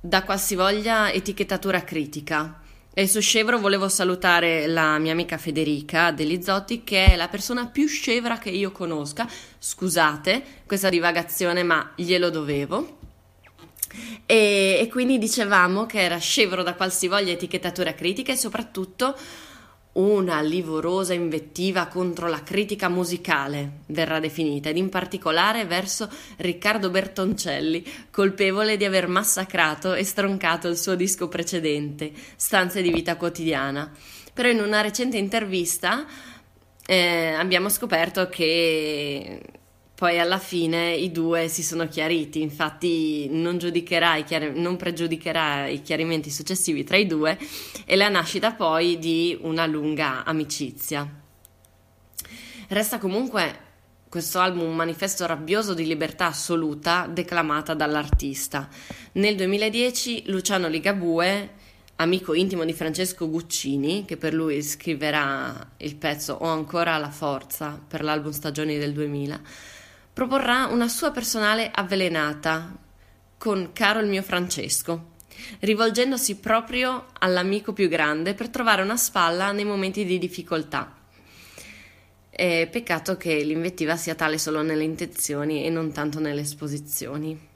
da 0.00 0.22
qualsivoglia 0.22 1.10
etichettatura 1.10 1.82
critica 1.82 2.61
e 2.94 3.06
su 3.06 3.20
Scevro 3.20 3.58
volevo 3.58 3.88
salutare 3.88 4.66
la 4.66 4.98
mia 4.98 5.12
amica 5.12 5.38
Federica 5.38 6.10
Delizzotti, 6.10 6.84
che 6.84 7.06
è 7.06 7.16
la 7.16 7.28
persona 7.28 7.66
più 7.66 7.88
scevra 7.88 8.38
che 8.38 8.50
io 8.50 8.70
conosca. 8.70 9.26
Scusate 9.58 10.42
questa 10.66 10.90
divagazione, 10.90 11.62
ma 11.62 11.92
glielo 11.96 12.28
dovevo. 12.28 12.98
E, 14.26 14.78
e 14.80 14.88
quindi 14.90 15.16
dicevamo 15.16 15.86
che 15.86 16.00
era 16.00 16.18
scevro 16.18 16.62
da 16.62 16.74
qualsivoglia 16.74 17.32
etichettatura 17.32 17.94
critica 17.94 18.32
e 18.32 18.36
soprattutto 18.36 19.16
una 19.94 20.40
livorosa 20.40 21.12
invettiva 21.12 21.86
contro 21.86 22.28
la 22.28 22.42
critica 22.42 22.88
musicale, 22.88 23.80
verrà 23.86 24.20
definita, 24.20 24.70
ed 24.70 24.76
in 24.78 24.88
particolare 24.88 25.66
verso 25.66 26.08
Riccardo 26.38 26.88
Bertoncelli, 26.88 27.84
colpevole 28.10 28.76
di 28.76 28.84
aver 28.84 29.06
massacrato 29.08 29.92
e 29.92 30.04
stroncato 30.04 30.68
il 30.68 30.78
suo 30.78 30.94
disco 30.94 31.28
precedente, 31.28 32.12
Stanze 32.36 32.80
di 32.80 32.90
vita 32.90 33.16
quotidiana. 33.16 33.90
Però 34.32 34.48
in 34.48 34.60
una 34.60 34.80
recente 34.80 35.18
intervista 35.18 36.06
eh, 36.86 37.34
abbiamo 37.36 37.68
scoperto 37.68 38.28
che 38.28 39.40
poi 40.02 40.18
alla 40.18 40.40
fine 40.40 40.94
i 40.96 41.12
due 41.12 41.46
si 41.46 41.62
sono 41.62 41.86
chiariti, 41.86 42.42
infatti 42.42 43.28
non, 43.30 43.56
chiar- 43.56 44.50
non 44.52 44.76
pregiudicherà 44.76 45.68
i 45.68 45.80
chiarimenti 45.80 46.28
successivi 46.28 46.82
tra 46.82 46.96
i 46.96 47.06
due 47.06 47.38
e 47.84 47.94
la 47.94 48.08
nascita 48.08 48.50
poi 48.50 48.98
di 48.98 49.38
una 49.42 49.64
lunga 49.64 50.24
amicizia. 50.24 51.08
Resta 52.66 52.98
comunque 52.98 53.58
questo 54.08 54.40
album 54.40 54.70
un 54.70 54.74
manifesto 54.74 55.24
rabbioso 55.24 55.72
di 55.72 55.86
libertà 55.86 56.26
assoluta 56.26 57.06
declamata 57.08 57.72
dall'artista. 57.72 58.68
Nel 59.12 59.36
2010 59.36 60.24
Luciano 60.26 60.66
Ligabue, 60.66 61.50
amico 62.02 62.34
intimo 62.34 62.64
di 62.64 62.72
Francesco 62.72 63.30
Guccini, 63.30 64.04
che 64.04 64.16
per 64.16 64.34
lui 64.34 64.62
scriverà 64.62 65.74
il 65.76 65.94
pezzo 65.94 66.34
Ho 66.40 66.48
ancora 66.48 66.98
la 66.98 67.10
forza 67.10 67.80
per 67.86 68.02
l'album 68.02 68.32
Stagioni 68.32 68.78
del 68.78 68.92
2000, 68.92 69.40
proporrà 70.12 70.66
una 70.66 70.88
sua 70.88 71.10
personale 71.10 71.70
avvelenata 71.72 72.76
con 73.38 73.70
Caro 73.72 74.00
il 74.00 74.08
mio 74.08 74.22
Francesco, 74.22 75.14
rivolgendosi 75.60 76.36
proprio 76.36 77.06
all'amico 77.18 77.72
più 77.72 77.88
grande 77.88 78.34
per 78.34 78.50
trovare 78.50 78.82
una 78.82 78.96
spalla 78.96 79.52
nei 79.52 79.64
momenti 79.64 80.04
di 80.04 80.18
difficoltà. 80.18 80.94
È 82.28 82.68
peccato 82.70 83.16
che 83.16 83.42
l'invettiva 83.42 83.96
sia 83.96 84.14
tale 84.14 84.38
solo 84.38 84.62
nelle 84.62 84.84
intenzioni 84.84 85.64
e 85.64 85.70
non 85.70 85.92
tanto 85.92 86.20
nelle 86.20 86.42
esposizioni. 86.42 87.48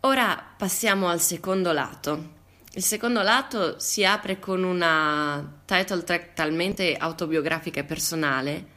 Ora 0.00 0.54
passiamo 0.56 1.08
al 1.08 1.20
secondo 1.20 1.72
lato. 1.72 2.34
Il 2.74 2.82
secondo 2.82 3.22
lato 3.22 3.78
si 3.78 4.04
apre 4.04 4.38
con 4.38 4.62
una 4.62 5.60
title 5.64 6.04
track 6.04 6.34
talmente 6.34 6.94
autobiografica 6.94 7.80
e 7.80 7.84
personale 7.84 8.74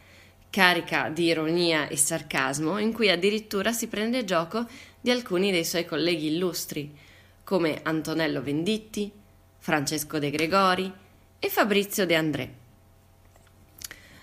carica 0.50 1.10
di 1.10 1.26
ironia 1.26 1.88
e 1.88 1.96
sarcasmo, 1.96 2.80
in 2.80 2.92
cui 2.92 3.10
addirittura 3.10 3.72
si 3.72 3.88
prende 3.88 4.26
gioco 4.26 4.68
di 5.00 5.12
alcuni 5.12 5.52
dei 5.52 5.64
suoi 5.64 5.86
colleghi 5.86 6.28
illustri, 6.28 6.92
come 7.44 7.80
Antonello 7.84 8.42
Venditti, 8.42 9.12
Francesco 9.60 10.20
De 10.20 10.30
Gregori 10.30 10.92
e 11.38 11.50
Fabrizio 11.50 12.06
De 12.06 12.16
André. 12.16 12.54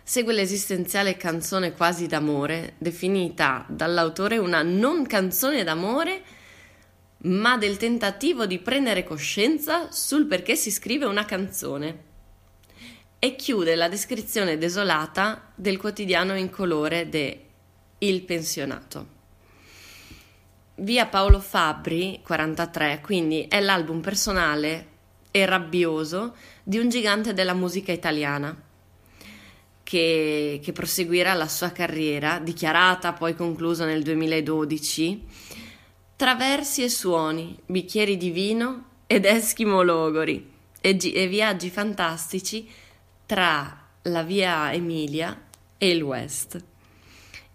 Segue 0.02 0.32
l'esistenziale 0.32 1.16
canzone 1.16 1.72
quasi 1.72 2.06
d'amore, 2.06 2.74
definita 2.78 3.64
dall'autore 3.68 4.38
una 4.38 4.62
non 4.62 5.04
canzone 5.06 5.64
d'amore, 5.64 6.22
ma 7.22 7.56
del 7.56 7.76
tentativo 7.76 8.46
di 8.46 8.58
prendere 8.58 9.02
coscienza 9.02 9.90
sul 9.90 10.26
perché 10.26 10.54
si 10.54 10.70
scrive 10.70 11.06
una 11.06 11.24
canzone 11.24 12.05
e 13.18 13.36
chiude 13.36 13.74
la 13.74 13.88
descrizione 13.88 14.58
desolata 14.58 15.52
del 15.54 15.78
quotidiano 15.78 16.36
in 16.36 16.50
colore 16.50 17.08
de 17.08 17.40
Il 17.98 18.22
pensionato. 18.22 19.14
Via 20.76 21.06
Paolo 21.06 21.40
Fabri 21.40 22.20
43, 22.22 23.00
quindi 23.02 23.46
è 23.48 23.60
l'album 23.60 24.00
personale 24.00 24.94
e 25.30 25.46
rabbioso 25.46 26.36
di 26.62 26.78
un 26.78 26.90
gigante 26.90 27.32
della 27.32 27.54
musica 27.54 27.92
italiana 27.92 28.54
che, 29.82 30.60
che 30.62 30.72
proseguirà 30.72 31.32
la 31.32 31.48
sua 31.48 31.70
carriera, 31.70 32.38
dichiarata 32.38 33.12
poi 33.12 33.34
conclusa 33.34 33.84
nel 33.86 34.02
2012, 34.02 35.24
tra 36.16 36.34
versi 36.34 36.82
e 36.82 36.88
suoni, 36.88 37.56
bicchieri 37.64 38.16
di 38.16 38.30
vino 38.30 38.84
ed 39.06 39.24
eschimo 39.24 39.82
logori 39.82 40.52
e, 40.80 40.96
gi- 40.96 41.12
e 41.12 41.26
viaggi 41.28 41.70
fantastici 41.70 42.68
tra 43.26 43.84
la 44.02 44.22
via 44.22 44.72
Emilia 44.72 45.38
e 45.76 45.90
il 45.90 46.02
West. 46.02 46.62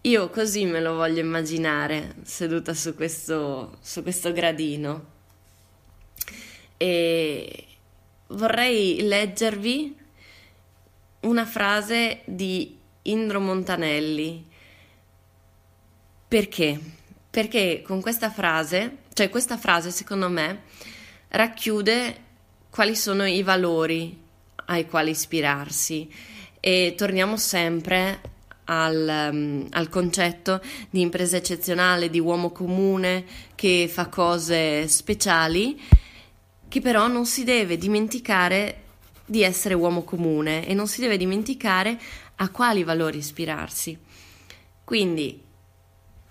Io 0.02 0.28
così 0.30 0.64
me 0.64 0.80
lo 0.80 0.94
voglio 0.94 1.20
immaginare, 1.20 2.16
seduta 2.22 2.74
su 2.74 2.94
questo, 2.94 3.78
su 3.80 4.02
questo 4.02 4.32
gradino. 4.32 5.10
E 6.76 7.66
vorrei 8.28 9.02
leggervi 9.02 9.96
una 11.20 11.46
frase 11.46 12.22
di 12.26 12.78
Indro 13.02 13.40
Montanelli. 13.40 14.44
Perché? 16.28 16.80
Perché 17.30 17.82
con 17.82 18.00
questa 18.00 18.30
frase, 18.30 18.98
cioè 19.12 19.28
questa 19.30 19.56
frase 19.56 19.90
secondo 19.90 20.28
me 20.28 20.62
racchiude 21.28 22.30
quali 22.68 22.96
sono 22.96 23.24
i 23.26 23.42
valori 23.42 24.21
ai 24.66 24.86
quali 24.86 25.10
ispirarsi 25.10 26.08
e 26.60 26.94
torniamo 26.96 27.36
sempre 27.36 28.20
al, 28.64 29.30
um, 29.32 29.66
al, 29.70 29.88
concetto 29.88 30.60
di 30.90 31.00
impresa 31.00 31.36
eccezionale, 31.36 32.10
di 32.10 32.20
uomo 32.20 32.50
comune 32.50 33.24
che 33.54 33.88
fa 33.90 34.06
cose 34.06 34.86
speciali, 34.86 35.80
che 36.68 36.80
però 36.80 37.08
non 37.08 37.26
si 37.26 37.44
deve 37.44 37.76
dimenticare 37.76 38.80
di 39.26 39.42
essere 39.42 39.74
uomo 39.74 40.02
comune 40.02 40.66
e 40.66 40.74
non 40.74 40.86
si 40.86 41.00
deve 41.00 41.16
dimenticare 41.16 41.98
a 42.36 42.50
quali 42.50 42.84
valori 42.84 43.18
ispirarsi. 43.18 43.98
Quindi 44.84 45.40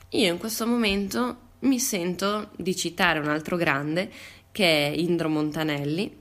io 0.10 0.32
in 0.32 0.38
questo 0.38 0.68
momento 0.68 1.50
mi 1.60 1.80
sento 1.80 2.50
di 2.56 2.76
citare 2.76 3.20
un 3.20 3.28
altro 3.28 3.56
grande 3.56 4.12
che 4.52 4.88
è 4.88 4.96
Indro 4.96 5.30
Montanelli, 5.30 6.21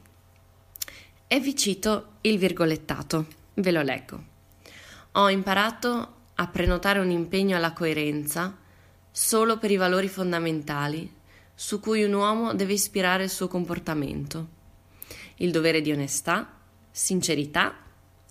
e 1.32 1.38
vi 1.38 1.54
cito 1.54 2.14
il 2.22 2.38
virgolettato, 2.38 3.26
ve 3.54 3.70
lo 3.70 3.82
leggo. 3.82 4.24
Ho 5.12 5.30
imparato 5.30 6.14
a 6.34 6.46
prenotare 6.48 6.98
un 6.98 7.08
impegno 7.08 7.56
alla 7.56 7.72
coerenza 7.72 8.58
solo 9.12 9.56
per 9.56 9.70
i 9.70 9.76
valori 9.76 10.08
fondamentali 10.08 11.08
su 11.54 11.78
cui 11.78 12.02
un 12.02 12.14
uomo 12.14 12.52
deve 12.52 12.72
ispirare 12.72 13.22
il 13.22 13.30
suo 13.30 13.46
comportamento. 13.46 14.48
Il 15.36 15.52
dovere 15.52 15.80
di 15.80 15.92
onestà, 15.92 16.52
sincerità, 16.90 17.76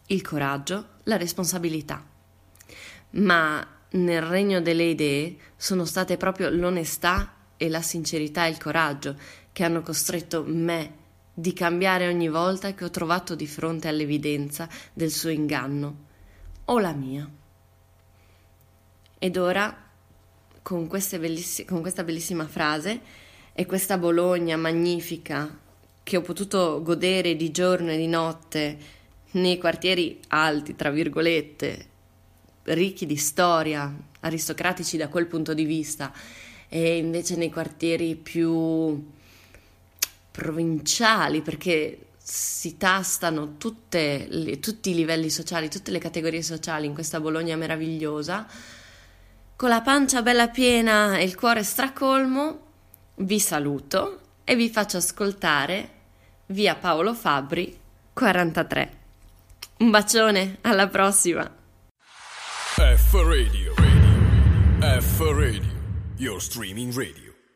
il 0.08 0.22
coraggio, 0.22 0.88
la 1.04 1.16
responsabilità. 1.16 2.06
Ma 3.12 3.66
nel 3.92 4.22
regno 4.24 4.60
delle 4.60 4.84
idee 4.84 5.38
sono 5.56 5.86
state 5.86 6.18
proprio 6.18 6.50
l'onestà 6.50 7.34
e 7.56 7.70
la 7.70 7.82
sincerità 7.82 8.46
e 8.46 8.50
il 8.50 8.58
coraggio 8.58 9.16
che 9.54 9.64
hanno 9.64 9.84
costretto 9.84 10.44
me 10.46 10.99
di 11.40 11.54
cambiare 11.54 12.08
ogni 12.08 12.28
volta 12.28 12.74
che 12.74 12.84
ho 12.84 12.90
trovato 12.90 13.34
di 13.34 13.48
fronte 13.48 13.88
all'evidenza 13.88 14.68
del 14.94 15.10
suo 15.10 15.30
inganno, 15.30 16.06
o 16.66 16.80
la 16.80 16.92
mia. 16.92 17.30
Ed 19.18 19.38
ora, 19.38 19.90
con, 20.62 20.88
belliss- 20.88 21.66
con 21.66 21.82
questa 21.82 22.04
bellissima 22.04 22.46
frase 22.46 23.00
e 23.54 23.66
questa 23.66 23.98
Bologna 23.98 24.58
magnifica 24.58 25.58
che 26.04 26.18
ho 26.18 26.22
potuto 26.22 26.82
godere 26.84 27.36
di 27.36 27.52
giorno 27.52 27.92
e 27.92 27.98
di 27.98 28.08
notte 28.08 28.78
nei 29.32 29.58
quartieri 29.58 30.20
alti, 30.30 30.76
tra 30.76 30.90
virgolette, 30.90 31.88
ricchi 32.64 33.06
di 33.06 33.16
storia, 33.16 33.96
aristocratici 34.22 34.98
da 34.98 35.08
quel 35.08 35.28
punto 35.28 35.54
di 35.54 35.64
vista, 35.64 36.12
e 36.68 36.98
invece 36.98 37.36
nei 37.36 37.50
quartieri 37.50 38.16
più 38.16 39.18
provinciali 40.32 41.42
perché 41.42 42.08
si 42.18 42.78
tastano 42.78 43.56
le, 43.90 44.60
tutti 44.60 44.92
i 44.92 44.96
livelli 44.96 45.30
sociali, 45.30 45.70
tutte 45.70 45.92
le 45.92 46.00
categorie 46.00 46.44
sociali 46.44 46.86
in 46.86 46.94
questa 46.94 47.20
Bologna 47.20 47.56
meravigliosa. 47.56 48.46
Con 49.56 49.70
la 49.70 49.82
pancia 49.82 50.22
bella 50.22 50.48
piena 50.50 51.18
e 51.18 51.24
il 51.24 51.36
cuore 51.36 51.64
stracolmo, 51.64 52.68
vi 53.16 53.40
saluto 53.40 54.20
e 54.44 54.56
vi 54.56 54.70
faccio 54.70 54.98
ascoltare 54.98 55.90
via 56.48 56.76
Paolo 56.76 57.14
Fabri 57.14 57.78
43. 58.14 58.98
Un 59.80 59.90
bacione, 59.90 60.58
alla 60.62 60.88
prossima! 60.88 61.50
F 62.76 63.14
Radio, 63.14 63.74
radio. 63.76 65.02
F 65.02 65.20
Radio, 65.20 65.74
your 66.18 66.42
streaming 66.42 66.94
radio. 66.94 67.29